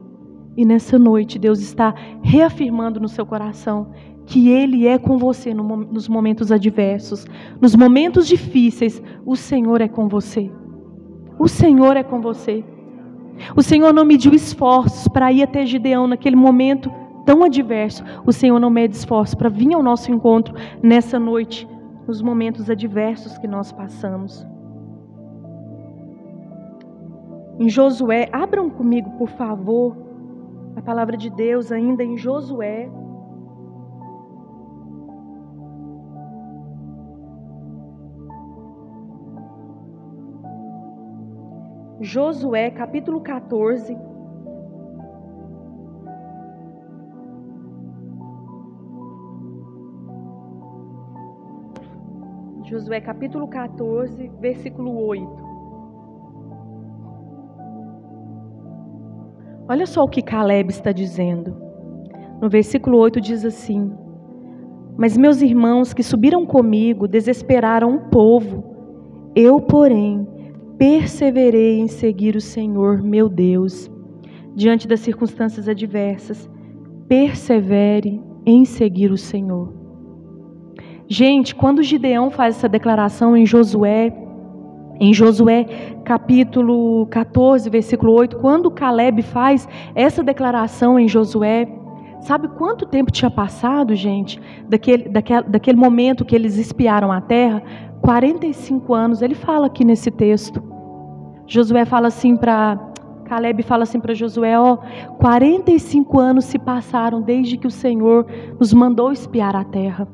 E 0.57 0.65
nessa 0.65 0.99
noite, 0.99 1.39
Deus 1.39 1.61
está 1.61 1.95
reafirmando 2.21 2.99
no 2.99 3.07
seu 3.07 3.25
coração 3.25 3.93
que 4.25 4.49
Ele 4.49 4.87
é 4.87 4.97
com 4.97 5.17
você 5.17 5.53
nos 5.53 6.07
momentos 6.07 6.51
adversos, 6.51 7.25
nos 7.59 7.75
momentos 7.75 8.27
difíceis. 8.27 9.01
O 9.25 9.35
Senhor 9.35 9.81
é 9.81 9.87
com 9.87 10.07
você. 10.07 10.51
O 11.37 11.47
Senhor 11.47 11.97
é 11.97 12.03
com 12.03 12.21
você. 12.21 12.63
O 13.55 13.61
Senhor 13.61 13.93
não 13.93 14.05
mediu 14.05 14.33
esforços 14.33 15.07
para 15.07 15.31
ir 15.31 15.43
até 15.43 15.65
Gideão 15.65 16.07
naquele 16.07 16.35
momento 16.35 16.91
tão 17.25 17.43
adverso. 17.43 18.03
O 18.25 18.31
Senhor 18.31 18.59
não 18.59 18.69
mede 18.69 18.95
esforços 18.95 19.35
para 19.35 19.49
vir 19.49 19.73
ao 19.73 19.83
nosso 19.83 20.11
encontro 20.11 20.53
nessa 20.81 21.19
noite, 21.19 21.67
nos 22.07 22.21
momentos 22.21 22.69
adversos 22.69 23.37
que 23.37 23.47
nós 23.47 23.71
passamos. 23.71 24.45
Em 27.59 27.69
Josué, 27.69 28.27
abram 28.31 28.69
comigo, 28.69 29.09
por 29.17 29.29
favor, 29.29 29.95
a 30.75 30.81
palavra 30.81 31.15
de 31.17 31.29
Deus 31.29 31.71
ainda 31.71 32.03
em 32.03 32.17
Josué. 32.17 32.89
Josué 42.03 42.71
capítulo 42.71 43.21
14. 43.21 43.95
Josué 52.63 52.99
capítulo 53.01 53.47
14, 53.47 54.31
versículo 54.39 54.97
8. 55.05 55.29
Olha 59.69 59.85
só 59.85 60.03
o 60.03 60.09
que 60.09 60.23
Caleb 60.23 60.71
está 60.71 60.91
dizendo. 60.91 61.55
No 62.41 62.49
versículo 62.49 62.97
8 62.97 63.21
diz 63.21 63.45
assim: 63.45 63.93
Mas 64.97 65.15
meus 65.15 65.39
irmãos 65.43 65.93
que 65.93 66.01
subiram 66.01 66.47
comigo 66.47 67.07
desesperaram 67.07 67.95
o 67.95 68.09
povo. 68.09 68.63
Eu, 69.35 69.61
porém, 69.61 70.27
perseverei 70.81 71.79
em 71.79 71.87
seguir 71.87 72.35
o 72.35 72.41
Senhor, 72.41 73.03
meu 73.03 73.29
Deus. 73.29 73.87
Diante 74.55 74.87
das 74.87 74.99
circunstâncias 75.01 75.69
adversas, 75.69 76.49
persevere 77.07 78.19
em 78.47 78.65
seguir 78.65 79.11
o 79.11 79.17
Senhor. 79.17 79.71
Gente, 81.07 81.53
quando 81.53 81.83
Gideão 81.83 82.31
faz 82.31 82.55
essa 82.57 82.67
declaração 82.67 83.37
em 83.37 83.45
Josué 83.45 84.11
em 84.99 85.13
Josué 85.13 85.65
capítulo 86.03 87.05
14, 87.11 87.69
versículo 87.69 88.13
8, 88.13 88.37
quando 88.37 88.71
Caleb 88.71 89.21
faz 89.21 89.67
essa 89.93 90.23
declaração 90.23 90.97
em 90.97 91.07
Josué, 91.07 91.67
sabe 92.21 92.47
quanto 92.47 92.87
tempo 92.87 93.11
tinha 93.11 93.29
passado, 93.29 93.93
gente, 93.93 94.41
daquele, 94.67 95.09
daquele, 95.09 95.43
daquele 95.43 95.77
momento 95.77 96.25
que 96.25 96.35
eles 96.35 96.57
espiaram 96.57 97.11
a 97.11 97.21
terra? 97.21 97.61
45 98.01 98.93
anos, 98.93 99.21
ele 99.21 99.35
fala 99.35 99.67
aqui 99.67 99.85
nesse 99.85 100.09
texto. 100.09 100.61
Josué 101.45 101.85
fala 101.85 102.07
assim 102.07 102.35
para. 102.35 102.79
Caleb 103.25 103.63
fala 103.63 103.83
assim 103.83 103.99
para 103.99 104.13
Josué: 104.13 104.59
Ó, 104.59 104.77
45 105.19 106.19
anos 106.19 106.45
se 106.45 106.57
passaram 106.57 107.21
desde 107.21 107.57
que 107.57 107.67
o 107.67 107.71
Senhor 107.71 108.25
nos 108.59 108.73
mandou 108.73 109.11
espiar 109.11 109.55
a 109.55 109.63
terra. 109.63 110.07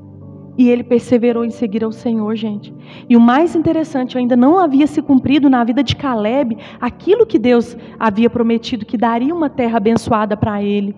E 0.58 0.70
ele 0.70 0.84
perseverou 0.84 1.46
em 1.46 1.52
seguir 1.52 1.84
ao 1.84 1.92
Senhor, 1.92 2.36
gente. 2.36 2.74
E 3.08 3.16
o 3.16 3.22
mais 3.22 3.56
interessante, 3.56 4.18
ainda 4.18 4.36
não 4.36 4.58
havia 4.58 4.88
se 4.88 5.02
cumprido 5.04 5.50
na 5.50 5.64
vida 5.64 5.84
de 5.84 5.96
Caleb 5.96 6.58
aquilo 6.82 7.28
que 7.28 7.38
Deus 7.38 7.78
havia 8.00 8.30
prometido, 8.30 8.86
que 8.86 8.98
daria 8.98 9.34
uma 9.34 9.50
terra 9.50 9.78
abençoada 9.78 10.36
para 10.36 10.62
ele. 10.64 10.96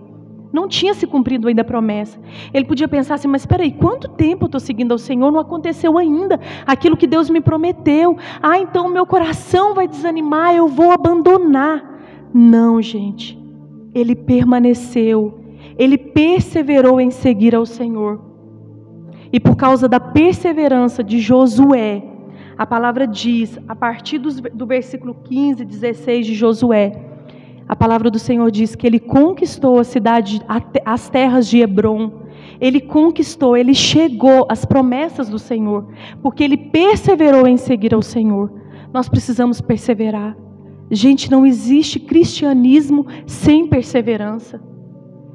Não 0.51 0.67
tinha 0.67 0.93
se 0.93 1.05
cumprido 1.05 1.47
ainda 1.47 1.61
a 1.61 1.65
promessa. 1.65 2.19
Ele 2.53 2.65
podia 2.65 2.87
pensar 2.87 3.15
assim, 3.15 3.27
mas 3.27 3.43
espera 3.43 3.63
aí, 3.63 3.71
quanto 3.71 4.07
tempo 4.09 4.45
eu 4.45 4.47
estou 4.47 4.59
seguindo 4.59 4.91
ao 4.91 4.97
Senhor? 4.97 5.31
Não 5.31 5.39
aconteceu 5.39 5.97
ainda 5.97 6.39
aquilo 6.65 6.97
que 6.97 7.05
Deus 7.05 7.29
me 7.29 7.39
prometeu. 7.39 8.17
Ah, 8.41 8.59
então 8.59 8.89
meu 8.89 9.05
coração 9.05 9.75
vai 9.75 9.87
desanimar, 9.87 10.55
eu 10.55 10.67
vou 10.67 10.91
abandonar. 10.91 12.01
Não, 12.33 12.81
gente. 12.81 13.39
Ele 13.93 14.15
permaneceu. 14.15 15.39
Ele 15.77 15.97
perseverou 15.97 16.99
em 16.99 17.11
seguir 17.11 17.53
ao 17.53 17.65
Senhor. 17.65 18.19
E 19.31 19.39
por 19.39 19.55
causa 19.55 19.87
da 19.87 19.99
perseverança 19.99 21.03
de 21.03 21.19
Josué, 21.19 22.03
a 22.57 22.65
palavra 22.65 23.05
diz, 23.05 23.59
a 23.67 23.75
partir 23.75 24.17
do 24.17 24.65
versículo 24.65 25.13
15, 25.23 25.63
16 25.63 26.25
de 26.25 26.33
Josué, 26.33 27.08
a 27.69 27.75
palavra 27.75 28.09
do 28.09 28.17
Senhor 28.17 28.49
diz 28.49 28.73
que 28.73 28.87
ele 28.87 28.99
conquistou 28.99 29.79
a 29.79 29.83
cidade, 29.83 30.41
as 30.83 31.07
terras 31.07 31.47
de 31.47 31.59
Hebron. 31.59 32.23
Ele 32.59 32.81
conquistou, 32.81 33.55
ele 33.55 33.75
chegou 33.75 34.47
às 34.49 34.65
promessas 34.65 35.29
do 35.29 35.37
Senhor, 35.37 35.87
porque 36.21 36.43
ele 36.43 36.57
perseverou 36.57 37.47
em 37.47 37.57
seguir 37.57 37.93
ao 37.93 38.01
Senhor. 38.01 38.51
Nós 38.91 39.07
precisamos 39.07 39.61
perseverar. 39.61 40.35
Gente, 40.89 41.29
não 41.29 41.45
existe 41.45 41.99
cristianismo 41.99 43.05
sem 43.27 43.67
perseverança 43.67 44.59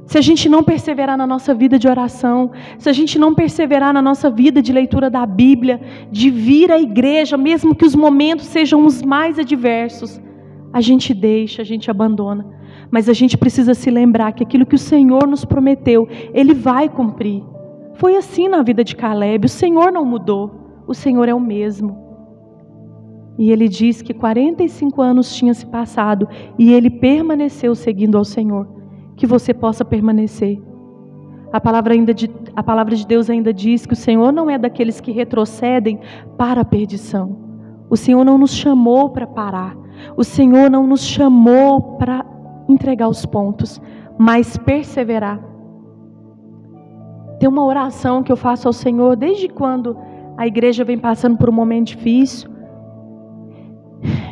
se 0.06 0.18
a 0.18 0.20
gente 0.20 0.48
não 0.48 0.62
perseverar 0.62 1.16
na 1.16 1.26
nossa 1.26 1.54
vida 1.54 1.78
de 1.78 1.88
oração, 1.88 2.50
se 2.78 2.88
a 2.88 2.92
gente 2.92 3.18
não 3.18 3.34
perseverar 3.34 3.92
na 3.92 4.02
nossa 4.02 4.30
vida 4.30 4.60
de 4.60 4.72
leitura 4.72 5.08
da 5.08 5.24
Bíblia, 5.24 5.80
de 6.10 6.30
vir 6.30 6.70
à 6.70 6.78
igreja, 6.78 7.36
mesmo 7.36 7.74
que 7.74 7.86
os 7.86 7.94
momentos 7.94 8.46
sejam 8.46 8.84
os 8.84 9.02
mais 9.02 9.38
adversos, 9.38 10.20
a 10.74 10.80
gente 10.80 11.14
deixa, 11.14 11.62
a 11.62 11.64
gente 11.64 11.88
abandona. 11.88 12.44
Mas 12.90 13.08
a 13.08 13.12
gente 13.12 13.38
precisa 13.38 13.74
se 13.74 13.88
lembrar 13.92 14.32
que 14.32 14.42
aquilo 14.42 14.66
que 14.66 14.74
o 14.74 14.78
Senhor 14.78 15.24
nos 15.24 15.44
prometeu, 15.44 16.08
Ele 16.32 16.52
vai 16.52 16.88
cumprir. 16.88 17.44
Foi 17.94 18.16
assim 18.16 18.48
na 18.48 18.60
vida 18.60 18.82
de 18.82 18.96
Caleb, 18.96 19.46
o 19.46 19.48
Senhor 19.48 19.92
não 19.92 20.04
mudou, 20.04 20.82
o 20.84 20.92
Senhor 20.92 21.28
é 21.28 21.34
o 21.34 21.38
mesmo. 21.38 21.96
E 23.38 23.52
ele 23.52 23.68
diz 23.68 24.02
que 24.02 24.12
45 24.12 25.00
anos 25.00 25.36
tinha 25.36 25.54
se 25.54 25.64
passado 25.64 26.28
e 26.58 26.72
ele 26.72 26.90
permaneceu 26.90 27.74
seguindo 27.76 28.18
ao 28.18 28.24
Senhor 28.24 28.66
que 29.16 29.28
você 29.28 29.54
possa 29.54 29.84
permanecer. 29.84 30.60
A 31.52 31.60
palavra, 31.60 31.94
ainda 31.94 32.12
de, 32.12 32.28
a 32.56 32.64
palavra 32.64 32.96
de 32.96 33.06
Deus 33.06 33.30
ainda 33.30 33.54
diz 33.54 33.86
que 33.86 33.92
o 33.92 33.96
Senhor 33.96 34.32
não 34.32 34.50
é 34.50 34.58
daqueles 34.58 35.00
que 35.00 35.12
retrocedem 35.12 36.00
para 36.36 36.62
a 36.62 36.64
perdição. 36.64 37.38
O 37.88 37.96
Senhor 37.96 38.24
não 38.24 38.36
nos 38.38 38.52
chamou 38.52 39.10
para 39.10 39.24
parar. 39.24 39.83
O 40.16 40.24
Senhor 40.24 40.70
não 40.70 40.86
nos 40.86 41.02
chamou 41.02 41.96
para 41.98 42.24
entregar 42.68 43.08
os 43.08 43.24
pontos, 43.26 43.80
mas 44.18 44.56
perseverar. 44.56 45.40
Tem 47.38 47.48
uma 47.48 47.64
oração 47.64 48.22
que 48.22 48.32
eu 48.32 48.36
faço 48.36 48.68
ao 48.68 48.72
Senhor 48.72 49.16
desde 49.16 49.48
quando 49.48 49.96
a 50.36 50.46
igreja 50.46 50.84
vem 50.84 50.98
passando 50.98 51.36
por 51.36 51.50
um 51.50 51.52
momento 51.52 51.88
difícil. 51.88 52.50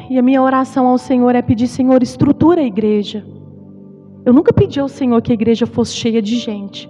E 0.09 0.19
a 0.19 0.23
minha 0.23 0.43
oração 0.43 0.87
ao 0.87 0.99
Senhor 0.99 1.35
é 1.35 1.43
pedir, 1.43 1.67
Senhor, 1.67 2.03
estrutura 2.03 2.61
a 2.61 2.67
igreja. 2.67 3.25
Eu 4.25 4.33
nunca 4.33 4.53
pedi 4.53 4.79
ao 4.79 4.89
Senhor 4.89 5.21
que 5.21 5.33
a 5.33 5.35
igreja 5.35 5.67
fosse 5.67 5.95
cheia 5.95 6.23
de 6.23 6.37
gente, 6.37 6.89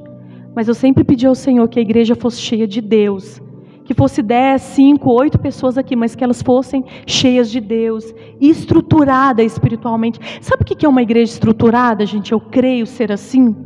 mas 0.54 0.68
eu 0.68 0.74
sempre 0.74 1.02
pedi 1.02 1.26
ao 1.26 1.34
Senhor 1.34 1.66
que 1.68 1.78
a 1.78 1.82
igreja 1.82 2.14
fosse 2.14 2.40
cheia 2.40 2.66
de 2.66 2.80
Deus. 2.80 3.40
Que 3.84 3.94
fosse 3.94 4.22
10, 4.22 4.62
5, 4.62 5.10
8 5.10 5.38
pessoas 5.38 5.76
aqui, 5.76 5.96
mas 5.96 6.14
que 6.14 6.22
elas 6.22 6.40
fossem 6.40 6.84
cheias 7.06 7.50
de 7.50 7.60
Deus, 7.60 8.14
estruturada 8.40 9.42
espiritualmente. 9.42 10.20
Sabe 10.40 10.62
o 10.62 10.64
que 10.64 10.86
é 10.86 10.88
uma 10.88 11.02
igreja 11.02 11.32
estruturada, 11.32 12.06
gente? 12.06 12.32
Eu 12.32 12.40
creio 12.40 12.86
ser 12.86 13.10
assim. 13.10 13.56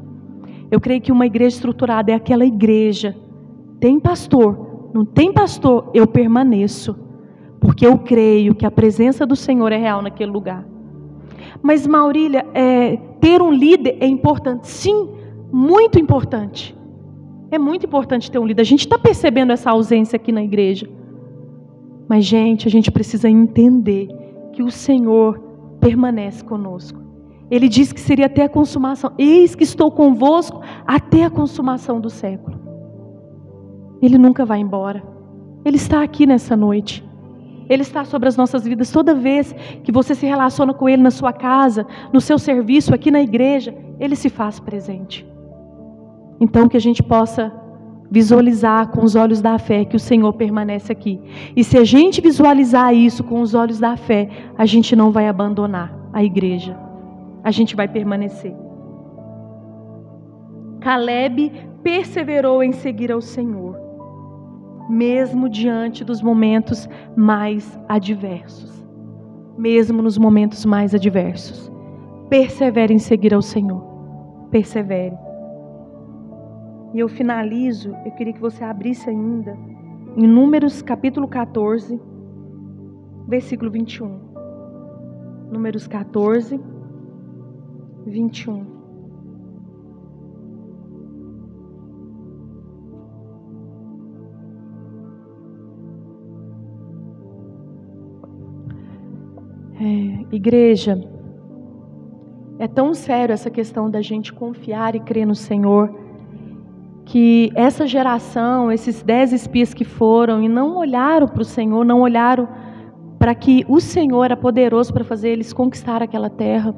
Eu 0.70 0.81
creio 0.81 1.00
que 1.00 1.12
uma 1.12 1.26
igreja 1.26 1.57
estruturada 1.57 2.11
é 2.11 2.14
aquela 2.14 2.44
igreja. 2.44 3.16
Tem 3.79 4.00
pastor, 4.00 4.90
Não 4.94 5.05
tem 5.05 5.33
pastor, 5.33 5.90
eu 5.92 6.07
permaneço. 6.07 6.96
Porque 7.61 7.87
eu 7.87 7.98
creio 7.98 8.55
que 8.55 8.64
a 8.64 8.70
presença 8.70 9.26
do 9.26 9.37
Senhor 9.37 9.70
é 9.72 9.76
real 9.76 10.00
naquele 10.00 10.31
lugar. 10.31 10.64
Mas, 11.62 11.87
Maurília, 11.87 12.46
é, 12.55 12.96
ter 13.20 13.42
um 13.42 13.52
líder 13.52 13.98
é 14.00 14.07
importante. 14.07 14.68
Sim, 14.68 15.11
muito 15.52 15.98
importante. 15.98 16.76
É 17.50 17.59
muito 17.59 17.87
importante 17.87 18.30
ter 18.30 18.38
um 18.38 18.46
líder. 18.46 18.62
A 18.62 18.64
gente 18.64 18.80
está 18.80 18.98
percebendo 18.98 19.52
essa 19.52 19.70
ausência 19.70 20.16
aqui 20.16 20.32
na 20.32 20.42
igreja. 20.42 20.88
Mas, 22.09 22.24
gente, 22.24 22.66
a 22.66 22.70
gente 22.70 22.90
precisa 22.90 23.28
entender 23.28 24.09
que 24.52 24.62
o 24.62 24.70
Senhor 24.70 25.40
permanece 25.80 26.44
conosco. 26.44 27.00
Ele 27.50 27.68
diz 27.68 27.92
que 27.92 28.00
seria 28.00 28.26
até 28.26 28.42
a 28.42 28.48
consumação. 28.48 29.12
Eis 29.16 29.54
que 29.54 29.62
estou 29.62 29.90
convosco 29.90 30.61
até 30.87 31.24
a 31.24 31.30
consumação 31.30 32.00
do 32.00 32.11
século. 32.11 32.59
Ele 34.02 34.18
nunca 34.18 34.44
vai 34.44 34.59
embora. 34.59 35.02
Ele 35.64 35.76
está 35.76 36.02
aqui 36.02 36.26
nessa 36.26 36.56
noite. 36.56 37.04
Ele 37.68 37.82
está 37.82 38.04
sobre 38.04 38.28
as 38.28 38.37
nossas 38.37 38.64
vidas 38.64 38.90
toda 38.90 39.14
vez 39.14 39.52
que 39.82 39.90
você 39.90 40.14
se 40.14 40.26
relaciona 40.26 40.72
com 40.72 40.88
Ele 40.88 41.02
na 41.02 41.11
sua 41.11 41.32
casa, 41.32 41.87
no 42.12 42.20
seu 42.20 42.38
serviço, 42.38 42.94
aqui 42.94 43.11
na 43.11 43.20
igreja. 43.20 43.76
Ele 43.98 44.14
se 44.16 44.28
faz 44.28 44.61
presente. 44.61 45.26
Então, 46.40 46.68
que 46.68 46.77
a 46.77 46.81
gente 46.81 47.03
possa 47.03 47.53
visualizar 48.11 48.88
com 48.88 49.03
os 49.05 49.16
olhos 49.16 49.40
da 49.40 49.59
fé 49.59 49.85
que 49.85 49.96
o 49.96 50.01
Senhor 50.01 50.33
permanece 50.35 50.92
aqui. 50.92 51.20
E 51.57 51.64
se 51.64 51.77
a 51.77 51.85
gente 51.85 52.20
visualizar 52.20 52.94
isso 52.94 53.25
com 53.25 53.40
os 53.40 53.55
olhos 53.55 53.81
da 53.81 53.96
fé, 53.96 54.29
a 54.57 54.64
gente 54.64 54.94
não 54.94 55.11
vai 55.11 55.29
abandonar 55.29 55.92
a 56.12 56.22
igreja. 56.22 56.77
A 57.42 57.51
gente 57.51 57.75
vai 57.75 57.88
permanecer. 57.88 58.55
Caleb 60.81 61.53
perseverou 61.83 62.62
em 62.62 62.72
seguir 62.72 63.11
ao 63.11 63.20
Senhor 63.20 63.87
mesmo 64.88 65.49
diante 65.49 66.05
dos 66.05 66.22
momentos 66.22 66.88
mais 67.16 67.79
adversos. 67.88 68.85
Mesmo 69.59 70.03
nos 70.03 70.18
momentos 70.18 70.64
mais 70.64 70.94
adversos. 70.94 71.72
Persevere 72.29 72.92
em 72.92 72.99
seguir 72.99 73.35
ao 73.35 73.42
Senhor. 73.42 73.83
Persevere. 74.51 75.25
E 76.96 76.98
eu 76.98 77.11
finalizo, 77.11 77.94
eu 78.06 78.12
queria 78.12 78.32
que 78.32 78.40
você 78.40 78.64
abrisse 78.64 79.11
ainda 79.11 79.54
em 80.16 80.26
Números 80.26 80.80
capítulo 80.80 81.28
14, 81.28 82.00
versículo 83.28 83.70
21. 83.70 84.18
Números 85.52 85.87
14, 85.87 86.59
21. 88.06 88.66
É, 99.78 100.35
igreja, 100.35 100.98
é 102.59 102.66
tão 102.66 102.94
sério 102.94 103.35
essa 103.35 103.50
questão 103.50 103.90
da 103.90 104.00
gente 104.00 104.32
confiar 104.32 104.94
e 104.94 105.00
crer 105.00 105.26
no 105.26 105.35
Senhor, 105.35 106.06
que 107.07 107.53
essa 107.55 107.87
geração, 107.87 108.71
esses 108.71 109.01
dez 109.01 109.33
espias 109.33 109.73
que 109.73 109.85
foram 109.85 110.42
e 110.42 110.49
não 110.49 110.77
olharam 110.77 111.29
para 111.29 111.40
o 111.40 111.45
Senhor, 111.45 111.85
não 111.85 112.01
olharam 112.01 112.49
para 113.16 113.33
que 113.33 113.64
o 113.69 113.81
Senhor 113.81 114.25
era 114.25 114.37
poderoso 114.37 114.92
para 114.92 115.05
fazer 115.05 115.31
eles 115.31 115.53
conquistar 115.53 116.03
aquela 116.03 116.29
terra. 116.29 116.75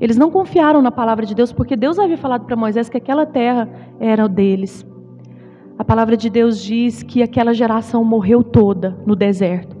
Eles 0.00 0.16
não 0.16 0.30
confiaram 0.30 0.80
na 0.80 0.90
palavra 0.90 1.26
de 1.26 1.34
Deus, 1.34 1.52
porque 1.52 1.76
Deus 1.76 1.98
havia 1.98 2.16
falado 2.16 2.46
para 2.46 2.56
Moisés 2.56 2.88
que 2.88 2.96
aquela 2.96 3.26
terra 3.26 3.68
era 4.00 4.26
deles. 4.26 4.84
A 5.78 5.84
palavra 5.84 6.16
de 6.16 6.30
Deus 6.30 6.58
diz 6.62 7.02
que 7.02 7.22
aquela 7.22 7.52
geração 7.52 8.02
morreu 8.02 8.42
toda 8.42 8.98
no 9.06 9.14
deserto. 9.14 9.76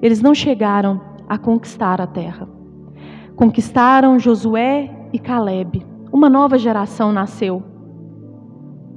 Eles 0.00 0.22
não 0.22 0.32
chegaram 0.32 1.00
a 1.28 1.36
conquistar 1.36 2.00
a 2.00 2.06
terra. 2.06 2.48
Conquistaram 3.34 4.16
Josué 4.16 5.08
e 5.12 5.18
Caleb. 5.18 5.84
Uma 6.12 6.30
nova 6.30 6.56
geração 6.56 7.12
nasceu. 7.12 7.64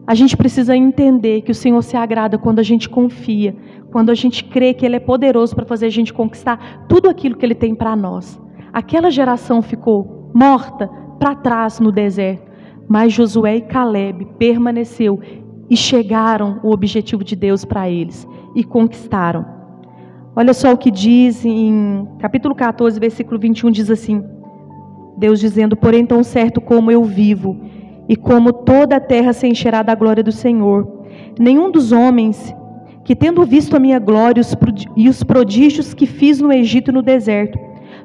A 0.05 0.13
gente 0.15 0.35
precisa 0.35 0.75
entender 0.75 1.41
que 1.41 1.51
o 1.51 1.55
Senhor 1.55 1.81
se 1.81 1.95
agrada 1.95 2.37
quando 2.37 2.59
a 2.59 2.63
gente 2.63 2.89
confia, 2.89 3.55
quando 3.89 4.09
a 4.09 4.15
gente 4.15 4.43
crê 4.43 4.73
que 4.73 4.85
Ele 4.85 4.97
é 4.97 4.99
poderoso 4.99 5.55
para 5.55 5.65
fazer 5.65 5.85
a 5.85 5.91
gente 5.91 6.13
conquistar 6.13 6.85
tudo 6.89 7.09
aquilo 7.09 7.37
que 7.37 7.45
Ele 7.45 7.55
tem 7.55 7.73
para 7.73 7.95
nós. 7.95 8.39
Aquela 8.73 9.09
geração 9.09 9.61
ficou 9.61 10.31
morta 10.33 10.89
para 11.19 11.35
trás 11.35 11.79
no 11.79 11.91
deserto, 11.91 12.51
mas 12.87 13.13
Josué 13.13 13.57
e 13.57 13.61
Caleb 13.61 14.27
permaneceu 14.37 15.19
e 15.69 15.77
chegaram 15.77 16.59
o 16.63 16.71
objetivo 16.71 17.23
de 17.23 17.35
Deus 17.35 17.63
para 17.63 17.89
eles 17.89 18.27
e 18.53 18.63
conquistaram. 18.63 19.45
Olha 20.35 20.53
só 20.53 20.73
o 20.73 20.77
que 20.77 20.91
diz 20.91 21.45
em 21.45 22.07
capítulo 22.19 22.53
14, 22.53 22.99
versículo 22.99 23.39
21, 23.39 23.71
diz 23.71 23.89
assim: 23.89 24.21
Deus 25.17 25.39
dizendo: 25.39 25.77
Porém, 25.77 26.05
tão 26.05 26.23
certo 26.23 26.59
como 26.59 26.91
eu 26.91 27.03
vivo, 27.03 27.57
e 28.07 28.15
como 28.15 28.51
toda 28.51 28.97
a 28.97 28.99
terra 28.99 29.33
se 29.33 29.47
encherá 29.47 29.81
da 29.81 29.95
glória 29.95 30.23
do 30.23 30.31
Senhor, 30.31 31.05
nenhum 31.39 31.71
dos 31.71 31.91
homens 31.91 32.53
que, 33.03 33.15
tendo 33.15 33.45
visto 33.45 33.75
a 33.75 33.79
minha 33.79 33.99
glória 33.99 34.41
e 34.95 35.09
os 35.09 35.23
prodígios 35.23 35.93
que 35.93 36.05
fiz 36.05 36.39
no 36.39 36.51
Egito 36.51 36.91
e 36.91 36.93
no 36.93 37.01
deserto, 37.01 37.59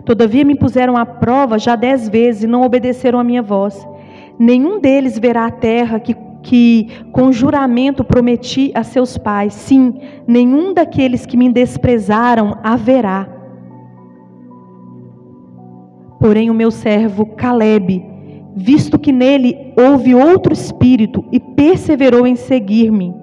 todavia 0.04 0.44
me 0.44 0.54
puseram 0.54 0.96
à 0.96 1.04
prova 1.04 1.58
já 1.58 1.76
dez 1.76 2.08
vezes 2.08 2.44
e 2.44 2.46
não 2.46 2.62
obedeceram 2.62 3.18
à 3.18 3.24
minha 3.24 3.42
voz, 3.42 3.86
nenhum 4.38 4.80
deles 4.80 5.18
verá 5.18 5.46
a 5.46 5.50
terra 5.50 6.00
que 6.00 6.14
que 6.42 6.88
com 7.12 7.32
juramento 7.32 8.04
prometi 8.04 8.70
a 8.74 8.82
seus 8.82 9.18
pais: 9.18 9.52
sim, 9.52 9.94
nenhum 10.26 10.72
daqueles 10.72 11.26
que 11.26 11.36
me 11.36 11.52
desprezaram 11.52 12.56
haverá. 12.62 13.28
Porém, 16.18 16.50
o 16.50 16.54
meu 16.54 16.70
servo 16.70 17.26
Caleb, 17.26 18.04
visto 18.58 18.98
que 18.98 19.12
nele 19.12 19.72
houve 19.76 20.14
outro 20.14 20.52
espírito 20.52 21.24
e 21.32 21.38
perseverou 21.38 22.26
em 22.26 22.36
seguir-me, 22.36 23.14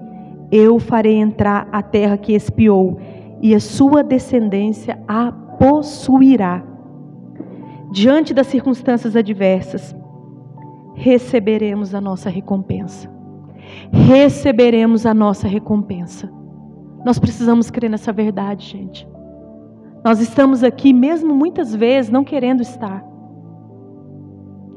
eu 0.50 0.78
farei 0.78 1.16
entrar 1.16 1.68
a 1.70 1.82
terra 1.82 2.16
que 2.16 2.32
espiou, 2.32 2.98
e 3.42 3.54
a 3.54 3.60
sua 3.60 4.02
descendência 4.02 4.98
a 5.06 5.30
possuirá. 5.30 6.64
Diante 7.92 8.32
das 8.32 8.46
circunstâncias 8.46 9.14
adversas, 9.14 9.94
receberemos 10.94 11.94
a 11.94 12.00
nossa 12.00 12.30
recompensa 12.30 13.16
receberemos 13.90 15.06
a 15.06 15.14
nossa 15.14 15.46
recompensa. 15.46 16.30
Nós 17.04 17.18
precisamos 17.18 17.70
crer 17.70 17.90
nessa 17.90 18.12
verdade, 18.12 18.66
gente. 18.66 19.08
Nós 20.04 20.20
estamos 20.20 20.62
aqui, 20.62 20.92
mesmo 20.92 21.34
muitas 21.34 21.74
vezes, 21.74 22.10
não 22.10 22.24
querendo 22.24 22.62
estar. 22.62 23.04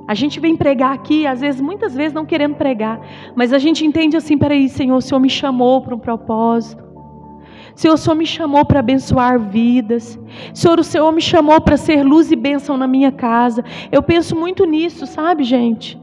A 0.10 0.15
gente 0.15 0.39
vem 0.39 0.56
pregar 0.56 0.91
aqui, 0.91 1.28
às 1.28 1.39
vezes, 1.39 1.62
muitas 1.62 1.93
vezes 1.93 2.13
não 2.13 2.26
querendo 2.26 2.56
pregar, 2.56 3.00
mas 3.36 3.54
a 3.54 3.60
gente 3.60 3.86
entende 3.86 4.17
assim: 4.17 4.39
peraí, 4.39 4.67
Senhor, 4.67 4.98
o 4.98 5.02
Senhor 5.02 5.19
me 5.19 5.30
chamou 5.30 5.84
para 5.84 5.93
um 5.93 6.00
propósito. 6.00 6.84
Senhor, 7.76 7.93
o 7.93 7.98
Senhor 7.98 8.15
me 8.15 8.26
chamou 8.26 8.65
para 8.65 8.80
abençoar 8.80 9.39
vidas. 9.39 10.19
Senhor, 10.52 10.80
o 10.80 10.84
Senhor 10.84 11.12
me 11.12 11.22
chamou 11.22 11.62
para 11.62 11.78
ser 11.78 12.02
luz 12.04 12.32
e 12.32 12.36
bênção 12.36 12.76
na 12.76 12.88
minha 12.88 13.12
casa. 13.12 13.63
Eu 13.91 14.02
penso 14.02 14.36
muito 14.36 14.65
nisso, 14.65 15.06
sabe, 15.06 15.43
gente? 15.43 15.95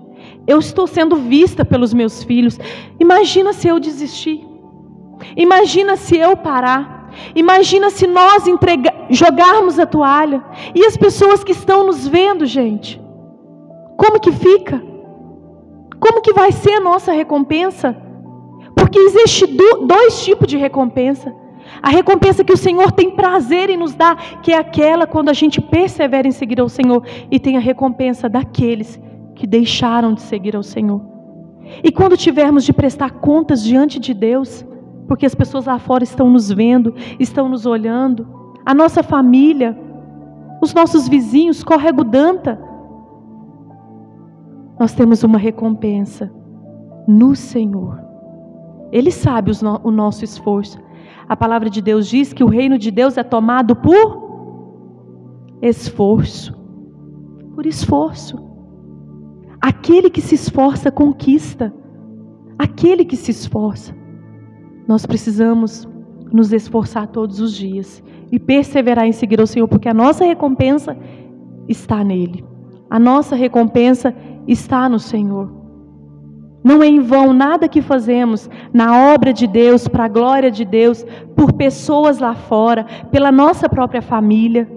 Eu 0.46 0.60
estou 0.60 0.86
sendo 0.86 1.16
vista 1.16 1.64
pelos 1.64 1.92
meus 1.92 2.22
filhos. 2.22 2.60
Imagina 3.00 3.52
se 3.52 3.66
eu 3.66 3.80
desistir. 3.80 4.46
Imagina 5.36 5.96
se 5.96 6.16
eu 6.16 6.36
parar. 6.36 7.10
Imagina 7.34 7.90
se 7.90 8.06
nós 8.06 8.46
entregar, 8.46 9.08
jogarmos 9.10 9.80
a 9.80 9.84
toalha. 9.84 10.44
E 10.76 10.86
as 10.86 10.96
pessoas 10.96 11.42
que 11.42 11.50
estão 11.50 11.84
nos 11.84 12.06
vendo, 12.06 12.46
gente. 12.46 13.04
Como 13.96 14.20
que 14.20 14.32
fica? 14.32 14.82
Como 15.98 16.20
que 16.20 16.32
vai 16.32 16.52
ser 16.52 16.74
a 16.74 16.80
nossa 16.80 17.12
recompensa? 17.12 17.96
Porque 18.74 18.98
existe 18.98 19.46
dois 19.86 20.24
tipos 20.24 20.46
de 20.46 20.56
recompensa. 20.56 21.34
A 21.82 21.90
recompensa 21.90 22.44
que 22.44 22.52
o 22.52 22.56
Senhor 22.56 22.92
tem 22.92 23.10
prazer 23.10 23.70
em 23.70 23.76
nos 23.76 23.94
dar, 23.94 24.40
que 24.40 24.52
é 24.52 24.58
aquela 24.58 25.06
quando 25.06 25.30
a 25.30 25.32
gente 25.32 25.60
persevera 25.60 26.28
em 26.28 26.32
seguir 26.32 26.60
ao 26.60 26.68
Senhor, 26.68 27.02
e 27.30 27.40
tem 27.40 27.56
a 27.56 27.60
recompensa 27.60 28.28
daqueles 28.28 29.00
que 29.34 29.46
deixaram 29.46 30.14
de 30.14 30.22
seguir 30.22 30.54
ao 30.54 30.62
Senhor. 30.62 31.00
E 31.82 31.90
quando 31.90 32.16
tivermos 32.16 32.64
de 32.64 32.72
prestar 32.72 33.10
contas 33.14 33.64
diante 33.64 33.98
de 33.98 34.14
Deus, 34.14 34.64
porque 35.08 35.26
as 35.26 35.34
pessoas 35.34 35.66
lá 35.66 35.78
fora 35.78 36.04
estão 36.04 36.30
nos 36.30 36.50
vendo, 36.50 36.94
estão 37.18 37.48
nos 37.48 37.66
olhando, 37.66 38.26
a 38.64 38.74
nossa 38.74 39.02
família, 39.02 39.76
os 40.62 40.72
nossos 40.72 41.08
vizinhos, 41.08 41.62
córrego 41.62 42.04
Danta, 42.04 42.60
nós 44.78 44.94
temos 44.94 45.22
uma 45.24 45.38
recompensa 45.38 46.30
no 47.06 47.34
Senhor. 47.34 48.00
Ele 48.92 49.10
sabe 49.10 49.50
o 49.82 49.90
nosso 49.90 50.24
esforço. 50.24 50.78
A 51.28 51.36
palavra 51.36 51.68
de 51.68 51.80
Deus 51.80 52.06
diz 52.08 52.32
que 52.32 52.44
o 52.44 52.48
reino 52.48 52.78
de 52.78 52.90
Deus 52.90 53.16
é 53.16 53.22
tomado 53.22 53.74
por 53.74 54.26
esforço. 55.62 56.54
Por 57.54 57.66
esforço. 57.66 58.38
Aquele 59.60 60.10
que 60.10 60.20
se 60.20 60.34
esforça 60.34 60.90
conquista. 60.90 61.74
Aquele 62.58 63.04
que 63.04 63.16
se 63.16 63.30
esforça. 63.30 63.94
Nós 64.86 65.04
precisamos 65.04 65.88
nos 66.32 66.52
esforçar 66.52 67.08
todos 67.08 67.40
os 67.40 67.54
dias 67.54 68.02
e 68.30 68.38
perseverar 68.38 69.06
em 69.06 69.12
seguir 69.12 69.40
o 69.40 69.46
Senhor, 69.46 69.66
porque 69.68 69.88
a 69.88 69.94
nossa 69.94 70.24
recompensa 70.24 70.96
está 71.68 72.04
nele. 72.04 72.44
A 72.88 72.98
nossa 72.98 73.34
recompensa 73.34 74.14
está 74.46 74.88
no 74.88 74.98
Senhor. 74.98 75.50
Não 76.62 76.82
é 76.82 76.86
em 76.86 77.00
vão 77.00 77.32
nada 77.32 77.68
que 77.68 77.80
fazemos 77.80 78.50
na 78.72 79.12
obra 79.14 79.32
de 79.32 79.46
Deus, 79.46 79.86
para 79.86 80.06
a 80.06 80.08
glória 80.08 80.50
de 80.50 80.64
Deus, 80.64 81.04
por 81.36 81.52
pessoas 81.52 82.18
lá 82.18 82.34
fora, 82.34 82.84
pela 83.10 83.30
nossa 83.30 83.68
própria 83.68 84.02
família. 84.02 84.68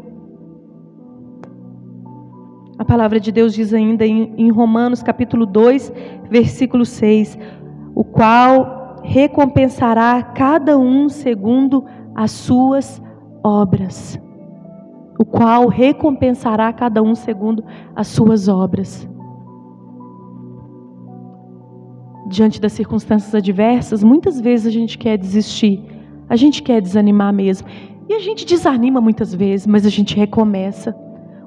A 2.77 2.85
palavra 2.85 3.19
de 3.19 3.31
Deus 3.31 3.53
diz 3.53 3.73
ainda 3.73 4.05
em, 4.05 4.51
Romanos 4.51 5.01
capítulo 5.01 5.45
2, 5.45 5.91
versículo 6.29 6.85
6, 6.85 7.37
o 7.95 8.03
qual 8.03 9.01
recompensará 9.03 10.21
cada 10.21 10.77
um 10.77 11.09
segundo 11.09 11.85
as 12.15 12.29
suas 12.31 13.01
obras. 13.43 14.21
O 15.19 15.25
qual 15.25 15.67
recompensará 15.67 16.71
cada 16.71 17.03
um 17.03 17.13
segundo 17.13 17.63
as 17.93 18.07
suas 18.07 18.47
obras. 18.47 19.07
Diante 22.27 22.61
das 22.61 22.71
circunstâncias 22.71 23.35
adversas, 23.35 24.01
muitas 24.01 24.39
vezes 24.39 24.65
a 24.65 24.71
gente 24.71 24.97
quer 24.97 25.17
desistir, 25.17 25.83
a 26.29 26.37
gente 26.37 26.63
quer 26.63 26.81
desanimar 26.81 27.33
mesmo. 27.33 27.67
E 28.07 28.13
a 28.13 28.19
gente 28.19 28.45
desanima 28.45 29.01
muitas 29.01 29.35
vezes, 29.35 29.67
mas 29.67 29.85
a 29.85 29.89
gente 29.89 30.15
recomeça. 30.15 30.95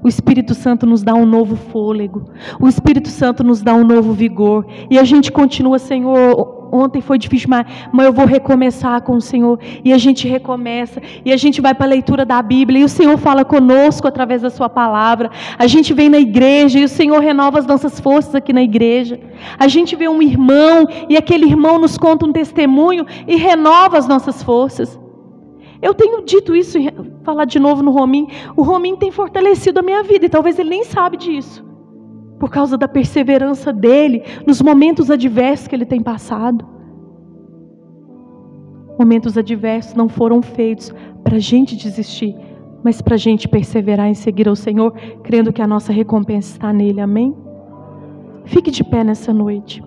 O 0.05 0.09
Espírito 0.09 0.55
Santo 0.55 0.85
nos 0.85 1.03
dá 1.03 1.15
um 1.15 1.25
novo 1.25 1.57
fôlego. 1.57 2.27
O 2.61 2.69
Espírito 2.69 3.09
Santo 3.09 3.43
nos 3.43 3.63
dá 3.63 3.75
um 3.75 3.85
novo 3.85 4.13
vigor. 4.13 4.67
E 4.91 4.99
a 4.99 5.05
gente 5.05 5.33
continua, 5.33 5.79
Senhor. 5.79 6.62
Ontem 6.75 7.03
foi 7.03 7.19
difícil, 7.19 7.51
mas, 7.51 7.67
mas 7.93 8.07
eu 8.07 8.15
vou 8.15 8.25
recomeçar 8.25 9.03
com 9.03 9.17
o 9.17 9.21
Senhor. 9.21 9.59
E 9.85 9.93
a 9.93 9.99
gente 9.99 10.27
recomeça. 10.27 11.03
E 11.23 11.31
a 11.31 11.37
gente 11.37 11.61
vai 11.61 11.75
para 11.75 11.85
a 11.85 11.89
leitura 11.89 12.25
da 12.25 12.41
Bíblia. 12.41 12.81
E 12.81 12.85
o 12.85 12.89
Senhor 12.89 13.19
fala 13.19 13.45
conosco 13.45 14.09
através 14.09 14.41
da 14.41 14.49
Sua 14.49 14.71
palavra. 14.71 15.31
A 15.59 15.67
gente 15.67 15.93
vem 15.93 16.09
na 16.09 16.19
igreja 16.19 16.79
e 16.79 16.85
o 16.85 16.89
Senhor 16.89 17.21
renova 17.21 17.59
as 17.59 17.67
nossas 17.67 18.01
forças 18.01 18.35
aqui 18.35 18.55
na 18.55 18.63
igreja. 18.63 19.21
A 19.59 19.69
gente 19.69 19.95
vê 19.95 20.09
um 20.09 20.23
irmão 20.23 20.89
e 21.11 21.17
aquele 21.19 21.45
irmão 21.45 21.79
nos 21.79 21.99
conta 21.99 22.25
um 22.25 22.33
testemunho 22.33 23.05
e 23.29 23.37
renova 23.37 23.99
as 23.99 24.09
nossas 24.09 24.43
forças. 24.43 24.99
Eu 25.83 25.93
tenho 25.93 26.25
dito 26.25 26.57
isso, 26.57 26.79
falar 27.23 27.45
de 27.45 27.59
novo 27.59 27.83
no 27.83 27.91
Romim. 27.91 28.29
O 28.57 28.63
Romim 28.63 28.97
tem 28.97 29.11
fortalecido 29.11 29.81
a 29.81 29.83
minha 29.83 30.03
vida 30.03 30.25
e 30.25 30.29
talvez 30.31 30.59
ele 30.59 30.71
nem 30.71 30.85
sabe 30.85 31.19
disso. 31.19 31.72
Por 32.43 32.51
causa 32.51 32.77
da 32.77 32.89
perseverança 32.89 33.73
dele 33.73 34.25
nos 34.45 34.61
momentos 34.61 35.13
adversos 35.13 35.69
que 35.69 35.77
ele 35.77 35.87
tem 35.87 36.03
passado. 36.03 36.67
Momentos 38.99 39.39
adversos 39.39 39.95
não 39.95 40.09
foram 40.09 40.43
feitos 40.43 40.93
para 41.23 41.37
a 41.37 41.39
gente 41.39 41.77
desistir, 41.77 42.35
mas 42.83 43.01
para 43.01 43.15
a 43.15 43.17
gente 43.17 43.47
perseverar 43.47 44.09
em 44.09 44.15
seguir 44.15 44.49
ao 44.49 44.57
Senhor, 44.57 44.93
crendo 45.23 45.53
que 45.53 45.63
a 45.63 45.69
nossa 45.69 45.93
recompensa 45.93 46.51
está 46.51 46.73
nele. 46.73 47.01
Amém? 47.01 47.33
Fique 48.45 48.73
de 48.73 48.83
pé 48.83 49.05
nessa 49.05 49.33
noite. 49.33 49.81